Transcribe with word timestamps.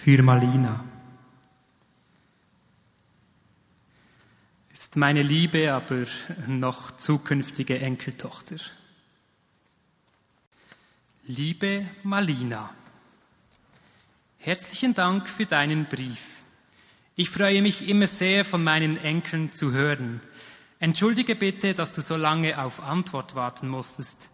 Für 0.00 0.22
Malina. 0.22 0.84
Ist 4.72 4.94
meine 4.94 5.22
liebe, 5.22 5.74
aber 5.74 6.04
noch 6.46 6.92
zukünftige 6.96 7.80
Enkeltochter. 7.80 8.58
Liebe 11.26 11.84
Malina, 12.04 12.70
herzlichen 14.38 14.94
Dank 14.94 15.28
für 15.28 15.46
deinen 15.46 15.86
Brief. 15.86 16.42
Ich 17.16 17.28
freue 17.28 17.60
mich 17.60 17.88
immer 17.88 18.06
sehr, 18.06 18.44
von 18.44 18.62
meinen 18.62 18.98
Enkeln 18.98 19.50
zu 19.50 19.72
hören. 19.72 20.20
Entschuldige 20.78 21.34
bitte, 21.34 21.74
dass 21.74 21.90
du 21.90 22.02
so 22.02 22.14
lange 22.14 22.62
auf 22.62 22.80
Antwort 22.80 23.34
warten 23.34 23.68
musstest. 23.68 24.30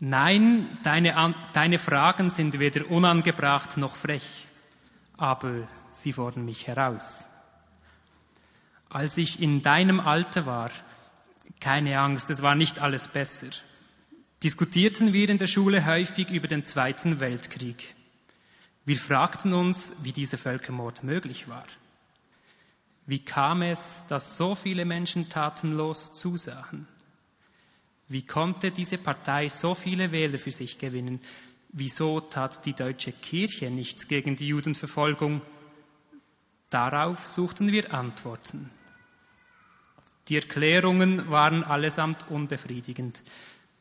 Nein, 0.00 0.66
deine, 0.82 1.36
deine 1.52 1.78
Fragen 1.78 2.30
sind 2.30 2.58
weder 2.58 2.90
unangebracht 2.90 3.76
noch 3.76 3.94
frech, 3.94 4.48
aber 5.16 5.68
sie 5.94 6.12
fordern 6.12 6.44
mich 6.44 6.66
heraus. 6.66 7.24
Als 8.88 9.16
ich 9.16 9.42
in 9.42 9.62
deinem 9.62 10.00
Alter 10.00 10.46
war, 10.46 10.70
keine 11.60 11.98
Angst, 11.98 12.30
es 12.30 12.42
war 12.42 12.54
nicht 12.54 12.80
alles 12.80 13.08
besser, 13.08 13.50
diskutierten 14.42 15.12
wir 15.12 15.28
in 15.30 15.38
der 15.38 15.46
Schule 15.46 15.86
häufig 15.86 16.30
über 16.30 16.48
den 16.48 16.64
Zweiten 16.64 17.20
Weltkrieg. 17.20 17.94
Wir 18.84 18.96
fragten 18.96 19.54
uns, 19.54 19.94
wie 20.02 20.12
dieser 20.12 20.36
Völkermord 20.36 21.04
möglich 21.04 21.48
war. 21.48 21.64
Wie 23.06 23.18
kam 23.18 23.62
es, 23.62 24.04
dass 24.08 24.36
so 24.36 24.54
viele 24.54 24.84
Menschen 24.84 25.28
tatenlos 25.28 26.12
zusahen? 26.12 26.86
Wie 28.08 28.26
konnte 28.26 28.70
diese 28.70 28.98
Partei 28.98 29.48
so 29.48 29.74
viele 29.74 30.12
Wähler 30.12 30.38
für 30.38 30.52
sich 30.52 30.78
gewinnen? 30.78 31.20
Wieso 31.76 32.20
tat 32.20 32.64
die 32.66 32.72
deutsche 32.72 33.10
Kirche 33.10 33.68
nichts 33.68 34.06
gegen 34.06 34.36
die 34.36 34.46
Judenverfolgung? 34.46 35.42
Darauf 36.70 37.26
suchten 37.26 37.72
wir 37.72 37.92
Antworten. 37.92 38.70
Die 40.28 40.36
Erklärungen 40.36 41.28
waren 41.30 41.64
allesamt 41.64 42.30
unbefriedigend. 42.30 43.22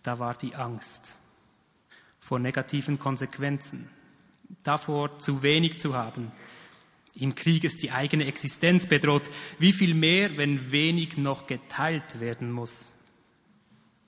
Da 0.01 0.17
war 0.17 0.33
die 0.33 0.55
Angst 0.55 1.13
vor 2.19 2.39
negativen 2.39 2.97
Konsequenzen, 2.97 3.87
davor 4.63 5.19
zu 5.19 5.43
wenig 5.43 5.77
zu 5.77 5.93
haben. 5.93 6.31
Im 7.13 7.35
Krieg 7.35 7.63
ist 7.63 7.83
die 7.83 7.91
eigene 7.91 8.25
Existenz 8.25 8.87
bedroht. 8.87 9.29
Wie 9.59 9.71
viel 9.71 9.93
mehr, 9.93 10.35
wenn 10.35 10.71
wenig 10.71 11.17
noch 11.17 11.45
geteilt 11.45 12.19
werden 12.19 12.51
muss? 12.51 12.92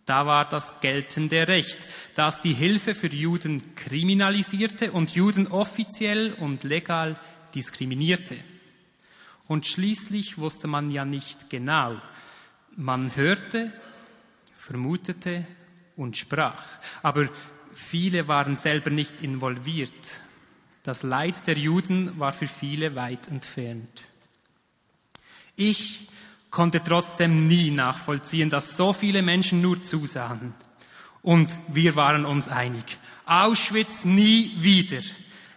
Da 0.06 0.28
war 0.28 0.48
das 0.48 0.82
geltende 0.82 1.48
Recht, 1.48 1.80
das 2.14 2.42
die 2.42 2.54
Hilfe 2.54 2.94
für 2.94 3.08
Juden 3.08 3.76
kriminalisierte 3.76 4.92
und 4.92 5.16
Juden 5.16 5.48
offiziell 5.48 6.34
und 6.34 6.64
legal 6.64 7.16
diskriminierte. 7.56 8.38
Und 9.48 9.66
schließlich 9.66 10.38
wusste 10.38 10.68
man 10.68 10.92
ja 10.92 11.06
nicht 11.06 11.50
genau. 11.50 12.00
Man 12.76 13.16
hörte, 13.16 13.72
vermutete 14.54 15.46
und 15.96 16.18
sprach. 16.18 16.64
Aber 17.02 17.28
viele 17.74 18.28
waren 18.28 18.56
selber 18.56 18.90
nicht 18.90 19.22
involviert. 19.22 19.92
Das 20.84 21.02
Leid 21.02 21.48
der 21.48 21.58
Juden 21.58 22.20
war 22.20 22.32
für 22.32 22.48
viele 22.48 22.96
weit 22.96 23.28
entfernt. 23.28 24.04
Ich 25.56 26.08
konnte 26.56 26.82
trotzdem 26.82 27.48
nie 27.48 27.70
nachvollziehen, 27.70 28.50
dass 28.50 28.78
so 28.78 28.94
viele 28.94 29.22
Menschen 29.22 29.62
nur 29.62 29.84
zusahen. 29.84 30.54
Und 31.22 31.58
wir 31.68 31.98
waren 31.98 32.26
uns 32.26 32.48
einig. 32.48 32.98
Auschwitz 33.26 34.06
nie 34.06 34.54
wieder. 34.58 35.02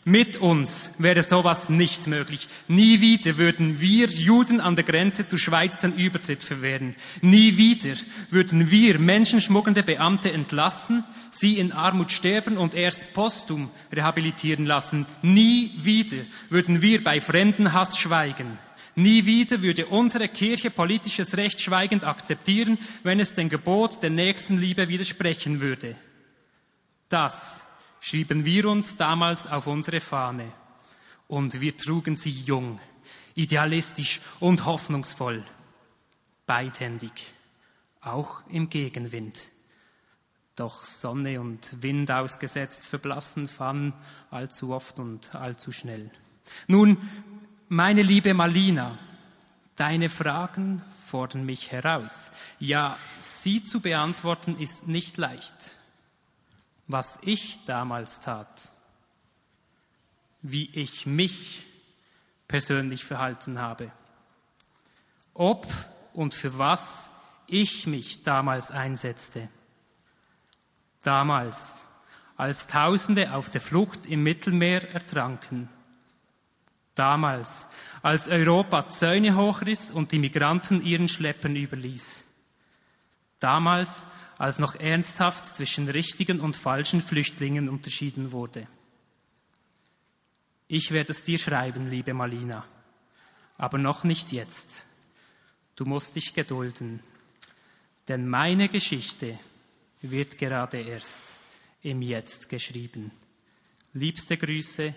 Mit 0.05 0.39
uns 0.39 0.91
wäre 0.99 1.23
sowas 1.23 1.69
nicht 1.69 2.09
möglich. 2.09 2.49
Nie 2.67 3.01
wieder 3.01 3.37
würden 3.37 3.81
wir 3.81 4.09
Juden 4.09 4.61
an 4.61 4.75
der 4.75 4.85
Grenze 4.85 5.27
zur 5.27 5.39
Schweiz 5.39 5.81
den 5.81 5.95
Übertritt 5.95 6.43
verwehren. 6.43 6.97
Nie 7.21 7.57
wieder 7.57 7.95
würden 8.31 8.71
wir 8.71 8.99
menschenschmuggelnde 8.99 9.85
Beamte 9.85 10.33
entlassen, 10.33 11.05
sie 11.31 11.59
in 11.59 11.71
Armut 11.71 12.11
sterben 12.11 12.59
und 12.59 12.75
erst 12.75 13.15
postum 13.15 13.71
rehabilitieren 13.95 14.67
lassen. 14.67 15.07
Nie 15.23 15.71
wieder 15.77 16.25
würden 16.49 16.83
wir 16.83 17.05
bei 17.05 17.21
Fremdenhass 17.21 17.99
schweigen. 17.99 18.59
Nie 18.99 19.27
wieder 19.27 19.63
würde 19.63 19.87
unsere 19.87 20.27
Kirche 20.27 20.71
politisches 20.71 21.37
Recht 21.37 21.61
schweigend 21.61 22.03
akzeptieren, 22.03 22.79
wenn 23.05 23.21
es 23.21 23.37
dem 23.37 23.49
Gebot 23.49 24.03
der 24.03 24.11
Nächstenliebe 24.11 24.89
widersprechen 24.89 25.61
würde. 25.61 25.95
Das 27.09 27.63
schrieben 28.01 28.45
wir 28.45 28.65
uns 28.69 28.97
damals 28.97 29.47
auf 29.47 29.69
unsere 29.69 30.01
Fahne. 30.01 30.51
Und 31.29 31.61
wir 31.61 31.77
trugen 31.77 32.17
sie 32.17 32.33
jung, 32.33 32.81
idealistisch 33.37 34.21
und 34.41 34.65
hoffnungsvoll, 34.65 35.45
beidhändig, 36.49 37.33
auch 38.01 38.43
im 38.49 38.69
Gegenwind. 38.69 39.43
Doch 40.57 40.85
Sonne 40.85 41.41
und 41.41 41.85
Wind 41.85 42.11
ausgesetzt 42.11 42.89
verblassen 42.89 43.47
Fahnen 43.47 43.93
allzu 44.33 44.73
oft 44.73 44.99
und 44.99 45.37
allzu 45.37 45.71
schnell. 45.71 46.11
Nun 46.67 46.97
meine 47.69 48.03
liebe 48.03 48.33
Malina, 48.35 48.97
deine 49.77 50.09
Fragen 50.09 50.83
fordern 51.07 51.45
mich 51.45 51.71
heraus. 51.71 52.31
Ja, 52.59 52.97
sie 53.21 53.63
zu 53.63 53.81
beantworten 53.81 54.59
ist 54.59 54.89
nicht 54.89 55.17
leicht. 55.17 55.55
Was 56.87 57.19
ich 57.23 57.65
damals 57.67 58.21
tat, 58.21 58.69
wie 60.41 60.71
ich 60.71 61.05
mich 61.05 61.65
persönlich 62.47 63.05
verhalten 63.05 63.59
habe, 63.61 63.91
ob 65.35 65.67
und 66.15 66.35
für 66.35 66.59
was 66.59 67.11
ich 67.47 67.87
mich 67.87 68.23
damals 68.23 68.71
einsetzte. 68.71 69.49
Damals, 71.03 71.85
als 72.37 72.67
Tausende 72.67 73.35
auf 73.35 73.51
der 73.51 73.61
Flucht 73.61 74.07
im 74.07 74.23
Mittelmeer 74.23 74.93
ertranken 74.95 75.69
damals, 76.99 77.67
als 78.03 78.29
Europa 78.29 78.91
Zäune 78.91 79.37
hochriss 79.37 79.91
und 79.91 80.13
die 80.13 80.19
Migranten 80.19 80.85
ihren 80.85 81.09
Schleppern 81.09 81.57
überließ. 81.57 82.23
Damals, 83.41 84.05
als 84.39 84.59
noch 84.59 84.77
ernsthaft 84.77 85.45
zwischen 85.45 85.89
richtigen 85.89 86.41
und 86.41 86.57
falschen 86.57 87.01
Flüchtlingen 87.01 87.69
unterschieden 87.69 88.33
wurde. 88.33 88.67
Ich 90.69 90.93
werde 90.93 91.13
es 91.13 91.25
dir 91.25 91.39
schreiben, 91.39 91.91
liebe 91.91 92.15
Malina, 92.15 92.65
aber 93.57 93.79
noch 93.79 94.05
nicht 94.05 94.33
jetzt. 94.33 94.85
Du 95.77 95.85
musst 95.85 96.15
dich 96.15 96.35
gedulden, 96.35 97.01
denn 98.07 98.29
meine 98.29 98.69
Geschichte 98.69 99.39
wird 100.03 100.39
gerade 100.39 100.81
erst 100.81 101.23
im 101.83 102.03
Jetzt 102.03 102.49
geschrieben. 102.49 103.11
Liebste 103.93 104.37
Grüße, 104.37 104.95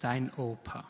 dein 0.00 0.32
Opa. 0.34 0.88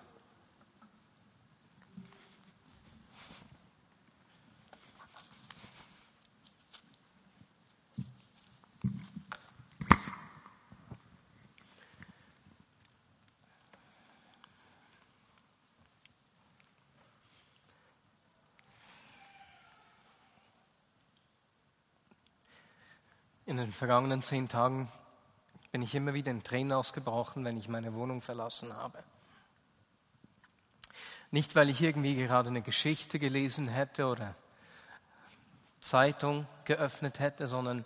In 23.50 23.56
den 23.56 23.72
vergangenen 23.72 24.22
zehn 24.22 24.48
Tagen 24.48 24.88
bin 25.72 25.82
ich 25.82 25.96
immer 25.96 26.14
wieder 26.14 26.30
in 26.30 26.44
Tränen 26.44 26.72
ausgebrochen, 26.72 27.44
wenn 27.44 27.56
ich 27.56 27.66
meine 27.66 27.94
Wohnung 27.94 28.20
verlassen 28.22 28.76
habe. 28.76 29.02
Nicht, 31.32 31.56
weil 31.56 31.68
ich 31.68 31.82
irgendwie 31.82 32.14
gerade 32.14 32.48
eine 32.48 32.62
Geschichte 32.62 33.18
gelesen 33.18 33.66
hätte 33.66 34.06
oder 34.06 34.36
Zeitung 35.80 36.46
geöffnet 36.64 37.18
hätte, 37.18 37.48
sondern 37.48 37.84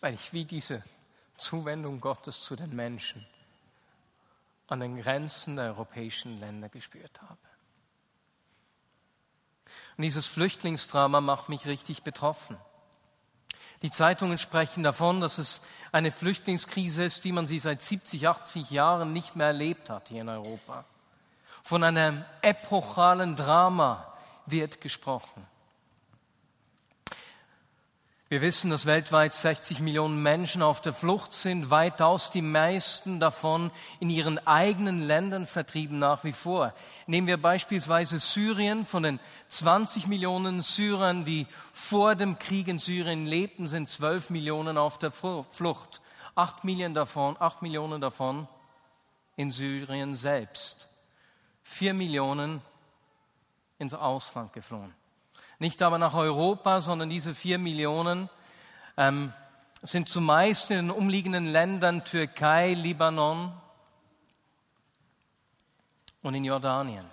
weil 0.00 0.14
ich 0.14 0.32
wie 0.32 0.46
diese 0.46 0.82
Zuwendung 1.36 2.00
Gottes 2.00 2.40
zu 2.40 2.56
den 2.56 2.74
Menschen 2.74 3.26
an 4.68 4.80
den 4.80 4.96
Grenzen 4.96 5.56
der 5.56 5.66
europäischen 5.66 6.40
Länder 6.40 6.70
gespürt 6.70 7.20
habe. 7.20 7.36
Und 9.98 10.02
dieses 10.02 10.26
Flüchtlingsdrama 10.26 11.20
macht 11.20 11.50
mich 11.50 11.66
richtig 11.66 12.04
betroffen. 12.04 12.56
Die 13.82 13.90
Zeitungen 13.90 14.38
sprechen 14.38 14.84
davon, 14.84 15.20
dass 15.20 15.38
es 15.38 15.60
eine 15.90 16.12
Flüchtlingskrise 16.12 17.04
ist, 17.04 17.24
wie 17.24 17.32
man 17.32 17.46
sie 17.46 17.58
seit 17.58 17.82
70, 17.82 18.28
80 18.28 18.70
Jahren 18.70 19.12
nicht 19.12 19.34
mehr 19.36 19.48
erlebt 19.48 19.90
hat 19.90 20.08
hier 20.08 20.22
in 20.22 20.28
Europa. 20.28 20.84
Von 21.64 21.82
einem 21.84 22.24
epochalen 22.42 23.36
Drama 23.36 24.06
wird 24.46 24.80
gesprochen. 24.80 25.46
Wir 28.32 28.40
wissen, 28.40 28.70
dass 28.70 28.86
weltweit 28.86 29.34
60 29.34 29.80
Millionen 29.80 30.22
Menschen 30.22 30.62
auf 30.62 30.80
der 30.80 30.94
Flucht 30.94 31.34
sind, 31.34 31.70
weitaus 31.70 32.30
die 32.30 32.40
meisten 32.40 33.20
davon 33.20 33.70
in 34.00 34.08
ihren 34.08 34.38
eigenen 34.46 35.02
Ländern 35.02 35.46
vertrieben 35.46 35.98
nach 35.98 36.24
wie 36.24 36.32
vor. 36.32 36.72
Nehmen 37.06 37.26
wir 37.26 37.36
beispielsweise 37.36 38.18
Syrien. 38.18 38.86
Von 38.86 39.02
den 39.02 39.20
20 39.48 40.06
Millionen 40.06 40.62
Syrern, 40.62 41.26
die 41.26 41.46
vor 41.74 42.14
dem 42.14 42.38
Krieg 42.38 42.68
in 42.68 42.78
Syrien 42.78 43.26
lebten, 43.26 43.66
sind 43.66 43.86
12 43.86 44.30
Millionen 44.30 44.78
auf 44.78 44.96
der 44.98 45.10
Flucht. 45.10 46.00
8 46.34 46.64
Millionen 46.64 46.94
davon, 46.94 47.36
8 47.38 47.60
Millionen 47.60 48.00
davon 48.00 48.48
in 49.36 49.50
Syrien 49.50 50.14
selbst. 50.14 50.88
4 51.64 51.92
Millionen 51.92 52.62
ins 53.78 53.92
Ausland 53.92 54.54
geflohen. 54.54 55.01
Nicht 55.62 55.80
aber 55.80 55.96
nach 55.96 56.14
Europa, 56.14 56.80
sondern 56.80 57.08
diese 57.08 57.36
vier 57.36 57.56
Millionen 57.56 58.28
ähm, 58.96 59.32
sind 59.80 60.08
zumeist 60.08 60.72
in 60.72 60.78
den 60.78 60.90
umliegenden 60.90 61.46
Ländern 61.46 62.04
Türkei, 62.04 62.74
Libanon 62.74 63.52
und 66.20 66.34
in 66.34 66.42
Jordanien. 66.42 67.04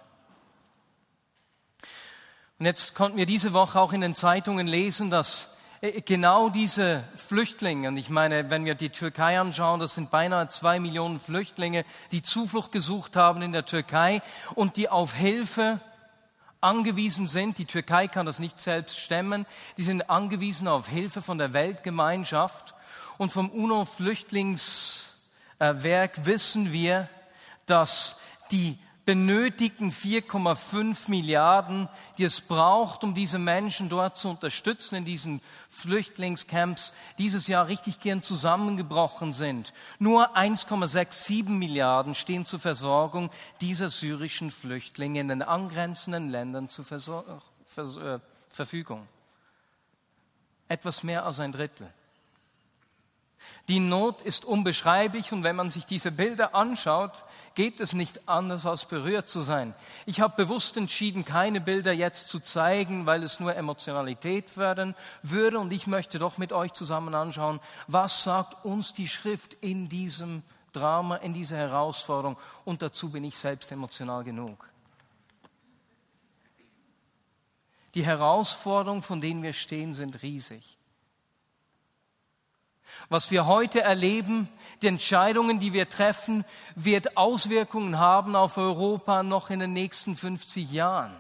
Und 2.58 2.66
jetzt 2.66 2.96
konnten 2.96 3.20
wir 3.20 3.28
diese 3.28 3.54
Woche 3.54 3.80
auch 3.80 3.94
in 3.94 4.02
den 4.02 4.16
Zeitungen 4.16 4.66
lesen, 4.66 5.12
dass 5.12 5.56
äh, 5.82 6.02
genau 6.02 6.50
diese 6.50 7.04
Flüchtlinge, 7.14 7.90
und 7.90 7.98
ich 7.98 8.10
meine, 8.10 8.50
wenn 8.50 8.66
wir 8.66 8.74
die 8.74 8.90
Türkei 8.90 9.40
anschauen, 9.40 9.80
das 9.80 9.94
sind 9.94 10.10
beinahe 10.10 10.48
zwei 10.48 10.80
Millionen 10.80 11.20
Flüchtlinge, 11.20 11.86
die 12.12 12.24
Zuflucht 12.24 12.72
gesucht 12.72 13.16
haben 13.16 13.44
in 13.44 13.52
der 13.52 13.66
Türkei 13.66 14.24
und 14.56 14.76
die 14.76 14.90
auf 14.90 15.14
Hilfe 15.14 15.82
angewiesen 16.62 17.28
sind, 17.28 17.58
die 17.58 17.66
Türkei 17.66 18.08
kann 18.08 18.26
das 18.26 18.40
nicht 18.40 18.60
selbst 18.60 19.00
stemmen, 19.00 19.46
die 19.78 19.84
sind 19.84 20.10
angewiesen 20.10 20.68
auf 20.68 20.88
Hilfe 20.88 21.22
von 21.22 21.38
der 21.38 21.54
Weltgemeinschaft. 21.54 22.74
Und 23.18 23.32
vom 23.32 23.50
UNO-Flüchtlingswerk 23.50 26.26
wissen 26.26 26.72
wir, 26.72 27.10
dass 27.66 28.20
die 28.52 28.80
benötigten 29.10 29.92
4,5 29.92 31.10
Milliarden, 31.10 31.90
die 32.20 32.26
es 32.26 32.42
braucht, 32.42 33.04
um 33.04 33.16
diese 33.16 33.40
Menschen 33.40 33.90
dort 33.90 34.18
zu 34.18 34.30
unterstützen 34.30 34.98
in 34.98 35.06
diesen 35.06 35.42
Flüchtlingscamps, 35.68 36.94
dieses 37.18 37.48
Jahr 37.48 37.68
richtig 37.68 38.02
gern 38.02 38.22
zusammengebrochen 38.22 39.34
sind. 39.34 39.74
Nur 39.98 40.38
1,67 40.38 41.50
Milliarden 41.50 42.14
stehen 42.14 42.46
zur 42.46 42.60
Versorgung 42.60 43.32
dieser 43.62 43.90
syrischen 43.90 44.52
Flüchtlinge 44.52 45.22
in 45.22 45.30
den 45.30 45.42
angrenzenden 45.42 46.30
Ländern 46.30 46.70
zur 46.70 46.86
Versor 46.86 47.42
Vers 47.66 47.98
äh, 47.98 48.20
Verfügung. 48.52 49.08
Etwas 50.68 51.02
mehr 51.02 51.26
als 51.26 51.40
ein 51.40 51.52
Drittel. 51.52 51.92
Die 53.68 53.80
Not 53.80 54.22
ist 54.22 54.46
unbeschreiblich 54.46 55.32
und 55.32 55.44
wenn 55.44 55.56
man 55.56 55.70
sich 55.70 55.86
diese 55.86 56.12
Bilder 56.12 56.56
anschaut, 56.56 57.12
geht 57.56 57.80
es 57.80 57.94
nicht 57.94 58.28
anders, 58.28 58.66
als 58.66 58.86
berührt 58.86 59.30
zu 59.30 59.42
sein. 59.42 59.76
Ich 60.06 60.22
habe 60.22 60.36
bewusst 60.36 60.76
entschieden, 60.76 61.24
keine 61.24 61.62
Bilder 61.62 61.94
jetzt 61.94 62.30
zu 62.30 62.40
zeigen, 62.40 63.06
weil 63.06 63.22
es 63.22 63.40
nur 63.40 63.56
Emotionalität 63.56 64.50
fördern 64.50 64.96
würde 65.22 65.60
und 65.60 65.72
ich 65.72 65.88
möchte 65.88 66.18
doch 66.18 66.38
mit 66.38 66.52
euch 66.52 66.74
zusammen 66.74 67.14
anschauen, 67.14 67.60
was 67.88 68.24
sagt 68.24 68.66
uns 68.66 68.94
die 68.94 69.08
Schrift 69.08 69.54
in 69.62 69.88
diesem 69.88 70.42
Drama, 70.74 71.18
in 71.18 71.34
dieser 71.34 71.58
Herausforderung 71.58 72.38
und 72.66 72.82
dazu 72.82 73.12
bin 73.12 73.24
ich 73.24 73.38
selbst 73.38 73.72
emotional 73.72 74.24
genug. 74.24 74.68
Die 77.94 78.06
Herausforderungen, 78.06 79.02
von 79.02 79.22
denen 79.22 79.44
wir 79.44 79.54
stehen, 79.54 79.94
sind 79.94 80.22
riesig. 80.22 80.79
Was 83.10 83.32
wir 83.32 83.46
heute 83.46 83.82
erleben, 83.82 84.50
die 84.82 84.88
Entscheidungen, 84.88 85.60
die 85.60 85.74
wir 85.74 85.90
treffen, 85.90 86.46
wird 86.76 87.18
Auswirkungen 87.18 87.98
haben 87.98 88.36
auf 88.36 88.58
Europa 88.58 89.24
noch 89.24 89.50
in 89.50 89.60
den 89.60 89.74
nächsten 89.74 90.16
50 90.16 90.72
Jahren. 90.72 91.16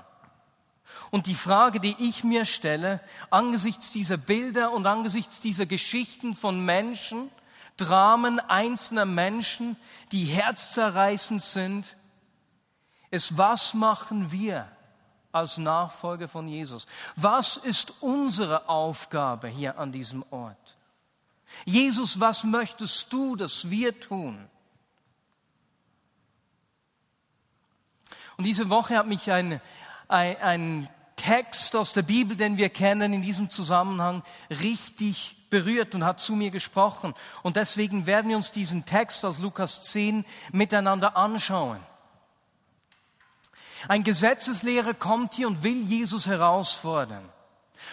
Und 1.12 1.25
die 1.25 1.36
Frage, 1.36 1.80
die 1.80 1.95
ich 2.00 2.24
mir 2.24 2.45
stelle, 2.45 3.00
angesichts 3.30 3.92
dieser 3.92 4.18
Bilder 4.18 4.71
und 4.71 4.86
angesichts 4.86 5.39
dieser 5.39 5.66
Geschichten 5.66 6.36
von 6.36 6.63
Menschen, 6.63 7.31
Dramen 7.77 8.39
einzelner 8.39 9.06
Menschen, 9.06 9.77
die 10.12 10.25
herzzerreißend 10.25 11.42
sind, 11.42 11.95
ist, 13.10 13.38
was 13.38 13.74
machen 13.74 14.31
wir 14.31 14.68
als 15.31 15.57
Nachfolger 15.57 16.27
von 16.27 16.48
Jesus? 16.48 16.86
Was 17.16 17.57
ist 17.57 18.01
unsere 18.01 18.69
Aufgabe 18.69 19.48
hier 19.48 19.80
an 19.80 19.92
diesem 19.92 20.24
Ort? 20.30 20.78
Jesus, 21.65 22.19
was 22.19 22.43
möchtest 22.43 23.11
du, 23.11 23.35
dass 23.35 23.69
wir 23.69 23.99
tun? 23.99 24.47
Und 28.37 28.45
diese 28.45 28.69
Woche 28.69 28.97
hat 28.97 29.07
mich 29.07 29.31
ein, 29.31 29.59
ein, 30.07 30.37
ein 30.37 30.89
Text 31.17 31.75
aus 31.75 31.91
der 31.91 32.03
Bibel, 32.03 32.37
den 32.37 32.55
wir 32.55 32.69
kennen, 32.69 33.11
in 33.11 33.21
diesem 33.21 33.49
Zusammenhang 33.49 34.23
richtig 34.49 35.35
berührt 35.49 35.93
und 35.93 36.05
hat 36.05 36.21
zu 36.21 36.33
mir 36.33 36.49
gesprochen. 36.49 37.13
Und 37.43 37.57
deswegen 37.57 38.07
werden 38.07 38.29
wir 38.29 38.37
uns 38.37 38.51
diesen 38.51 38.85
Text 38.85 39.25
aus 39.25 39.39
Lukas 39.39 39.83
10 39.83 40.25
miteinander 40.53 41.17
anschauen. 41.17 41.79
Ein 43.87 44.03
Gesetzeslehrer 44.03 44.93
kommt 44.93 45.33
hier 45.33 45.47
und 45.47 45.63
will 45.63 45.83
Jesus 45.83 46.27
herausfordern. 46.27 47.27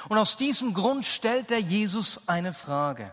Und 0.08 0.18
aus 0.18 0.36
diesem 0.36 0.74
Grund 0.74 1.04
stellt 1.04 1.50
er 1.50 1.60
Jesus 1.60 2.28
eine 2.28 2.52
Frage. 2.52 3.12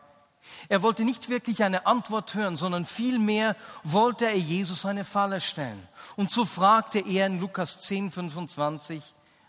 Er 0.69 0.81
wollte 0.81 1.03
nicht 1.03 1.29
wirklich 1.29 1.63
eine 1.63 1.85
Antwort 1.85 2.33
hören, 2.33 2.55
sondern 2.55 2.85
vielmehr 2.85 3.55
wollte 3.83 4.25
er 4.25 4.37
Jesus 4.37 4.85
eine 4.85 5.03
Falle 5.03 5.41
stellen. 5.41 5.87
Und 6.15 6.29
so 6.29 6.45
fragte 6.45 6.99
er 6.99 7.27
in 7.27 7.39
Lukas 7.39 7.79
10, 7.79 8.11
25, 8.11 9.03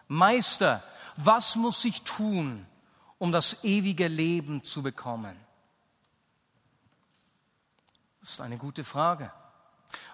Meister, 0.09 0.83
was 1.17 1.57
muss 1.57 1.85
ich 1.85 2.03
tun, 2.03 2.67
um 3.19 3.33
das 3.33 3.65
ewige 3.65 4.09
Leben 4.09 4.63
zu 4.63 4.83
bekommen? 4.83 5.37
Das 8.21 8.31
ist 8.31 8.41
eine 8.41 8.57
gute 8.57 8.85
Frage. 8.85 9.31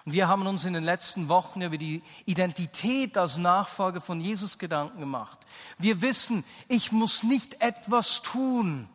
Und 0.05 0.13
wir 0.13 0.27
haben 0.27 0.45
uns 0.47 0.65
in 0.65 0.73
den 0.73 0.83
letzten 0.83 1.29
Wochen 1.29 1.61
über 1.61 1.77
die 1.77 2.03
Identität 2.25 3.17
als 3.17 3.37
Nachfolger 3.37 4.01
von 4.01 4.19
Jesus 4.19 4.57
Gedanken 4.57 4.99
gemacht. 4.99 5.39
Wir 5.77 6.01
wissen, 6.01 6.43
ich 6.67 6.91
muss 6.91 7.23
nicht 7.23 7.61
etwas 7.61 8.21
tun, 8.21 8.89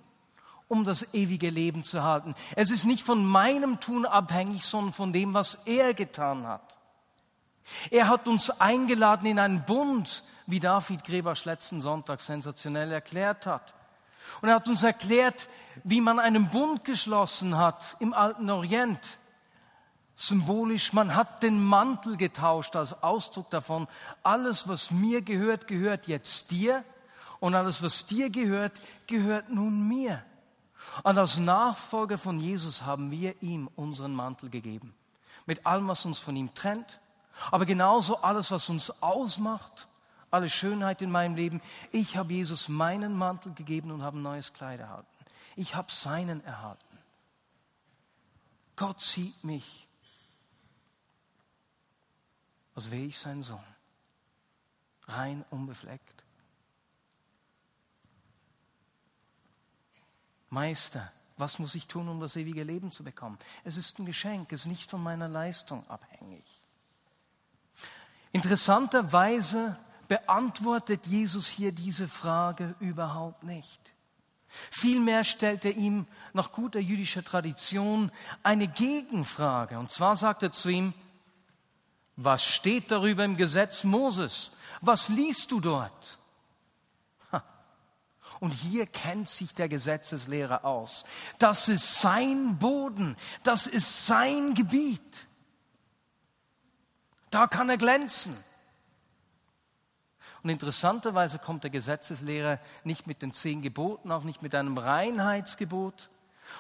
um 0.69 0.85
das 0.85 1.15
ewige 1.15 1.51
Leben 1.51 1.85
zu 1.85 2.03
halten. 2.03 2.35
Es 2.57 2.71
ist 2.71 2.85
nicht 2.85 3.03
von 3.03 3.25
meinem 3.25 3.81
Tun 3.81 4.05
abhängig, 4.05 4.65
sondern 4.65 4.93
von 4.93 5.13
dem, 5.13 5.35
was 5.35 5.67
er 5.67 5.95
getan 5.95 6.47
hat. 6.47 6.77
Er 7.91 8.09
hat 8.09 8.29
uns 8.29 8.51
eingeladen 8.61 9.27
in 9.27 9.39
einen 9.39 9.65
Bund, 9.65 10.25
wie 10.47 10.61
David 10.61 11.05
Grebasch 11.05 11.45
letzten 11.45 11.81
Sonntag 11.81 12.21
sensationell 12.21 12.93
erklärt 12.93 13.47
hat. 13.47 13.75
Und 14.41 14.49
er 14.49 14.57
hat 14.57 14.69
uns 14.69 14.83
erklärt, 14.83 15.49
wie 15.85 16.01
man 16.01 16.19
einen 16.19 16.49
Bund 16.49 16.85
geschlossen 16.85 17.57
hat 17.57 17.97
im 18.01 18.13
alten 18.13 18.51
Orient. 18.51 19.19
Symbolisch, 20.15 20.93
man 20.93 21.15
hat 21.15 21.43
den 21.43 21.63
Mantel 21.63 22.17
getauscht 22.17 22.75
als 22.75 23.03
Ausdruck 23.03 23.51
davon, 23.51 23.87
alles, 24.23 24.67
was 24.67 24.91
mir 24.91 25.21
gehört, 25.21 25.67
gehört 25.67 26.09
jetzt 26.09 26.51
dir 26.51 26.85
und 27.39 27.55
alles, 27.55 27.83
was 27.83 28.07
dir 28.07 28.31
gehört, 28.31 28.81
gehört 29.07 29.51
nun 29.51 29.87
mir. 29.87 30.25
Und 31.03 31.19
als 31.19 31.39
Nachfolger 31.39 32.19
von 32.19 32.39
Jesus 32.39 32.83
haben 32.83 33.11
wir 33.11 33.41
ihm 33.43 33.69
unseren 33.77 34.15
Mantel 34.15 34.51
gegeben. 34.51 34.95
Mit 35.47 35.67
allem, 35.67 35.89
was 35.89 36.05
uns 36.05 36.19
von 36.19 36.37
ihm 36.37 36.55
trennt, 36.55 37.01
aber 37.51 37.67
genauso 37.67 38.23
alles, 38.23 38.51
was 38.51 38.69
uns 38.69 39.03
ausmacht, 39.03 39.89
alle 40.31 40.49
Schönheit 40.49 41.03
in 41.03 41.11
meinem 41.11 41.37
Leben. 41.37 41.61
Ich 41.93 42.17
habe 42.17 42.33
Jesus 42.33 42.69
meinen 42.69 43.17
Mantel 43.17 43.53
gegeben 43.55 43.91
und 43.91 44.03
habe 44.03 44.19
ein 44.19 44.23
neues 44.23 44.53
Kleid 44.53 44.81
erhalten. 44.81 45.07
Ich 45.55 45.75
habe 45.75 45.91
seinen 45.93 46.45
erhalten. 46.45 46.83
Gott 48.75 49.01
sieht 49.01 49.43
mich, 49.43 49.89
als 52.75 52.91
wäre 52.91 53.05
ich 53.05 53.19
sein 53.19 53.43
Sohn, 53.43 53.59
rein 55.09 55.45
unbefleckt. 55.51 56.16
Meister, 60.51 61.13
was 61.37 61.59
muss 61.59 61.75
ich 61.75 61.87
tun, 61.87 62.09
um 62.09 62.21
das 62.21 62.37
ewige 62.37 62.63
Leben 62.63 62.91
zu 62.91 63.05
bekommen? 63.05 63.39
Es 63.65 63.77
ist 63.77 63.99
ein 63.99 64.07
Geschenk, 64.07 64.53
es 64.53 64.61
ist 64.61 64.67
nicht 64.67 64.91
von 64.91 65.03
meiner 65.03 65.29
Leistung 65.29 65.87
abhängig. 65.89 66.45
Interessanterweise 68.33 69.79
beantwortet 70.09 71.07
Jesus 71.07 71.49
hier 71.49 71.73
diese 71.73 72.09
Frage 72.09 72.75
überhaupt 72.81 73.43
nicht. 73.43 73.81
Vielmehr 74.71 75.25
stellt 75.25 75.65
er 75.65 75.77
ihm 75.77 76.07
nach 76.33 76.53
guter 76.53 76.81
jüdischer 76.81 77.25
Tradition 77.25 78.11
eine 78.43 78.69
Gegenfrage. 78.69 79.79
Und 79.79 79.91
zwar 79.91 80.17
sagt 80.17 80.43
er 80.43 80.53
zu 80.53 80.69
ihm, 80.69 80.95
was 82.17 82.45
steht 82.45 82.91
darüber 82.91 83.25
im 83.25 83.37
Gesetz 83.37 83.85
Moses? 83.85 84.53
Was 84.81 85.09
liest 85.09 85.51
du 85.51 85.61
dort? 85.61 86.19
Und 88.41 88.51
hier 88.51 88.87
kennt 88.87 89.29
sich 89.29 89.55
der 89.55 89.69
Gesetzeslehrer 89.69 90.65
aus. 90.65 91.05
Das 91.39 91.69
ist 91.69 92.01
sein 92.01 92.59
Boden, 92.59 93.17
das 93.43 93.67
ist 93.67 94.07
sein 94.07 94.55
Gebiet. 94.55 95.27
Da 97.31 97.47
kann 97.47 97.69
er 97.69 97.77
glänzen. 97.77 98.37
Und 100.43 100.51
interessanterweise 100.51 101.39
kommt 101.39 101.65
der 101.65 101.71
Gesetzeslehrer 101.71 102.61
nicht 102.85 103.07
mit 103.07 103.21
den 103.21 103.33
zehn 103.33 103.63
Geboten, 103.63 104.13
auch 104.13 104.23
nicht 104.23 104.43
mit 104.43 104.55
einem 104.55 104.79
Reinheitsgebot, 104.79 106.09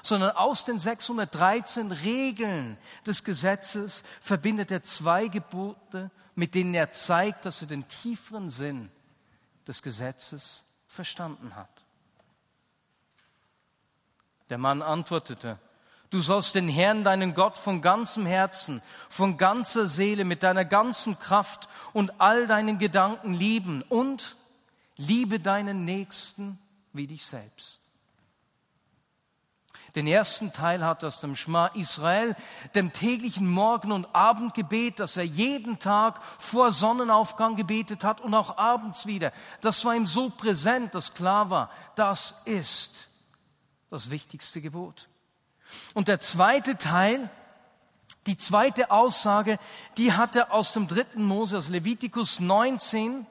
sondern 0.03 0.33
aus 0.33 0.65
den 0.65 0.79
613 0.79 1.93
Regeln 1.93 2.77
des 3.07 3.23
Gesetzes 3.23 4.03
verbindet 4.21 4.73
er 4.73 4.83
zwei 4.83 5.29
Gebote, 5.29 6.11
mit 6.35 6.55
denen 6.55 6.75
er 6.75 6.93
zeigt, 6.93 7.47
dass 7.47 7.63
er 7.63 7.69
den 7.69 7.87
tieferen 7.87 8.51
Sinn 8.51 8.91
des 9.67 9.83
Gesetzes 9.83 10.66
verstanden 10.97 11.55
hat. 11.55 11.69
Der 14.51 14.59
Mann 14.59 14.83
antwortete, 14.83 15.59
Du 16.11 16.21
sollst 16.21 16.55
den 16.55 16.69
Herrn, 16.69 17.03
deinen 17.03 17.35
Gott, 17.35 17.59
von 17.59 17.83
ganzem 17.83 18.27
Herzen, 18.27 18.81
von 19.09 19.37
ganzer 19.37 19.89
Seele, 19.89 20.25
mit 20.25 20.43
deiner 20.43 20.65
ganzen 20.65 21.19
Kraft 21.19 21.69
und 21.93 22.21
all 22.21 22.47
deinen 22.47 22.79
Gedanken 22.79 23.35
lieben 23.35 23.83
und 23.83 24.37
liebe 24.97 25.41
deinen 25.41 25.85
Nächsten 25.85 26.59
wie 26.93 27.09
dich 27.09 27.27
selbst. 27.27 27.86
Den 29.97 30.07
ersten 30.07 30.53
Teil 30.53 30.85
hat 30.85 31.03
aus 31.05 31.21
dem 31.21 31.35
Schma 31.35 31.69
Israel, 31.69 32.37
dem 32.75 32.93
täglichen 32.93 33.51
Morgen- 33.51 33.93
und 33.93 34.15
Abendgebet, 34.15 35.01
das 35.01 35.17
er 35.17 35.25
jeden 35.25 35.79
Tag 35.79 36.23
vor 36.39 36.71
Sonnenaufgang 36.71 37.57
gebetet 37.57 38.05
hat 38.05 38.21
und 38.21 38.35
auch 38.35 38.59
abends 38.59 39.07
wieder. 39.07 39.33
Das 39.63 39.83
war 39.87 39.97
ihm 39.97 40.07
so 40.07 40.29
präsent, 40.29 40.95
dass 40.95 41.15
klar 41.15 41.49
war, 41.49 41.71
das 41.95 42.43
ist 42.45 43.09
das 43.89 44.11
wichtigste 44.11 44.61
Gebot. 44.61 45.09
Und 45.95 46.09
der 46.09 46.21
zweite 46.21 46.77
Teil, 46.77 47.31
die 48.27 48.37
zweite 48.37 48.91
Aussage, 48.91 49.59
die 49.97 50.13
hat 50.13 50.37
er 50.37 50.53
aus 50.53 50.75
dem 50.75 50.89
dritten 50.89 51.25
Mose, 51.25 51.57
aus 51.57 51.71
Levitikus 51.71 52.39
19, 52.39 53.27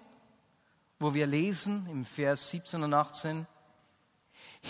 wo 0.99 1.13
wir 1.13 1.27
lesen 1.27 1.87
im 1.91 2.05
Vers 2.05 2.49
17 2.49 2.81
und 2.81 2.93
18, 2.95 3.45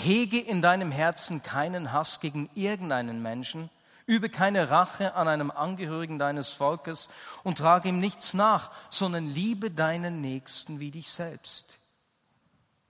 Hege 0.03 0.39
in 0.39 0.61
deinem 0.61 0.91
Herzen 0.91 1.41
keinen 1.41 1.93
Hass 1.93 2.19
gegen 2.19 2.49
irgendeinen 2.53 3.21
Menschen, 3.21 3.69
übe 4.05 4.29
keine 4.29 4.69
Rache 4.69 5.15
an 5.15 5.27
einem 5.27 5.51
Angehörigen 5.51 6.19
deines 6.19 6.53
Volkes 6.53 7.09
und 7.43 7.57
trage 7.57 7.89
ihm 7.89 7.99
nichts 7.99 8.33
nach, 8.33 8.71
sondern 8.89 9.27
liebe 9.27 9.71
deinen 9.71 10.21
Nächsten 10.21 10.79
wie 10.79 10.91
dich 10.91 11.09
selbst. 11.09 11.79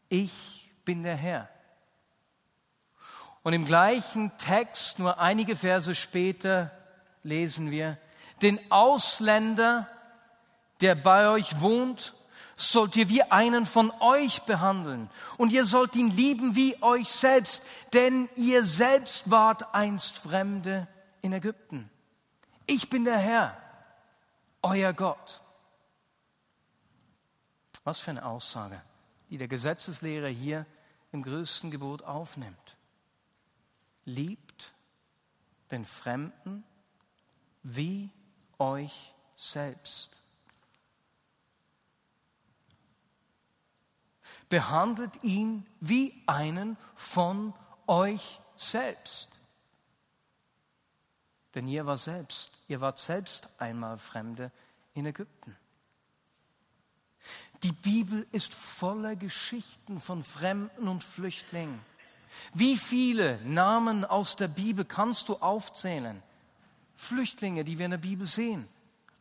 Ich 0.09 0.71
bin 0.83 1.03
der 1.03 1.15
Herr. 1.15 1.47
Und 3.43 3.53
im 3.53 3.65
gleichen 3.65 4.35
Text, 4.37 4.97
nur 4.97 5.19
einige 5.19 5.55
Verse 5.55 5.93
später, 5.93 6.71
lesen 7.21 7.69
wir, 7.69 7.97
den 8.41 8.59
Ausländer, 8.71 9.87
der 10.81 10.95
bei 10.95 11.29
euch 11.29 11.61
wohnt, 11.61 12.15
sollt 12.55 12.95
ihr 12.95 13.09
wie 13.09 13.23
einen 13.23 13.65
von 13.65 13.91
euch 13.99 14.43
behandeln. 14.43 15.09
Und 15.37 15.51
ihr 15.51 15.65
sollt 15.65 15.95
ihn 15.95 16.09
lieben 16.11 16.55
wie 16.55 16.81
euch 16.81 17.09
selbst, 17.09 17.63
denn 17.93 18.29
ihr 18.35 18.65
selbst 18.65 19.29
wart 19.29 19.73
einst 19.73 20.17
Fremde 20.17 20.87
in 21.21 21.33
Ägypten. 21.33 21.89
Ich 22.65 22.89
bin 22.89 23.05
der 23.05 23.17
Herr, 23.17 23.57
euer 24.61 24.93
Gott. 24.93 25.41
Was 27.83 27.99
für 27.99 28.11
eine 28.11 28.25
Aussage, 28.25 28.81
die 29.29 29.37
der 29.37 29.47
Gesetzeslehrer 29.47 30.29
hier 30.29 30.65
im 31.11 31.23
größten 31.23 31.69
Gebot 31.71 32.03
aufnimmt 32.03 32.75
liebt 34.05 34.73
den 35.71 35.83
Fremden 35.83 36.63
wie 37.63 38.11
euch 38.59 39.13
selbst. 39.35 40.21
Behandelt 44.49 45.23
ihn 45.23 45.65
wie 45.79 46.13
einen 46.27 46.77
von 46.95 47.53
euch 47.87 48.39
selbst. 48.55 49.29
Denn 51.55 51.67
ihr 51.67 51.85
war 51.85 51.97
selbst, 51.97 52.63
ihr 52.67 52.81
wart 52.81 52.99
selbst 52.99 53.49
einmal 53.59 53.97
Fremde 53.97 54.51
in 54.93 55.05
Ägypten. 55.05 55.55
Die 57.63 57.71
Bibel 57.71 58.27
ist 58.31 58.53
voller 58.53 59.15
Geschichten 59.15 59.99
von 59.99 60.23
Fremden 60.23 60.87
und 60.87 61.03
Flüchtlingen. 61.03 61.79
Wie 62.53 62.77
viele 62.77 63.39
Namen 63.45 64.03
aus 64.05 64.35
der 64.35 64.49
Bibel 64.49 64.85
kannst 64.85 65.29
du 65.29 65.37
aufzählen? 65.37 66.21
Flüchtlinge, 66.95 67.63
die 67.63 67.77
wir 67.77 67.85
in 67.85 67.91
der 67.91 67.97
Bibel 67.97 68.27
sehen. 68.27 68.67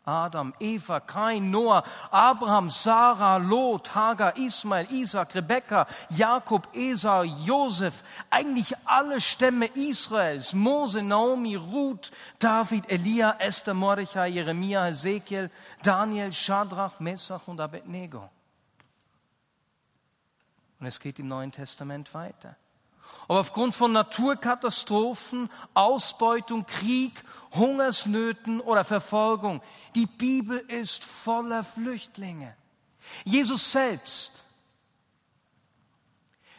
Adam, 0.07 0.53
Eva, 0.61 1.01
Kain, 1.01 1.51
Noah, 1.51 1.83
Abraham, 2.13 2.71
Sarah, 2.71 3.39
Lot, 3.39 3.89
Hagar, 3.89 4.35
Ismael, 4.37 4.87
Isaac, 4.91 5.33
Rebekka, 5.33 5.87
Jakob, 6.11 6.69
Esau, 6.75 7.23
Josef, 7.23 8.03
eigentlich 8.31 8.75
alle 8.85 9.21
Stämme 9.21 9.67
Israels, 9.75 10.53
Mose, 10.53 11.03
Naomi, 11.03 11.57
Ruth, 11.57 12.11
David, 12.39 12.91
Elia, 12.91 13.37
Esther, 13.39 13.75
Mordechai, 13.75 14.29
Jeremia, 14.29 14.89
Ezekiel, 14.89 15.51
Daniel, 15.83 16.33
Shadrach, 16.33 17.01
Mesach 17.01 17.49
und 17.49 17.61
Abednego. 17.61 18.29
Und 20.81 20.87
es 20.87 21.01
geht 21.01 21.19
im 21.19 21.29
Neuen 21.29 21.51
Testament 21.51 22.13
weiter. 22.13 22.57
Aber 23.29 23.41
aufgrund 23.41 23.75
von 23.75 23.93
Naturkatastrophen, 23.93 25.51
Ausbeutung, 25.73 26.67
Krieg, 26.67 27.25
Hungersnöten 27.55 28.61
oder 28.61 28.85
Verfolgung, 28.85 29.63
die 29.95 30.07
Bibel 30.07 30.59
ist 30.59 31.05
voller 31.05 31.63
Flüchtlinge. 31.63 32.57
Jesus 33.25 33.71
selbst, 33.71 34.45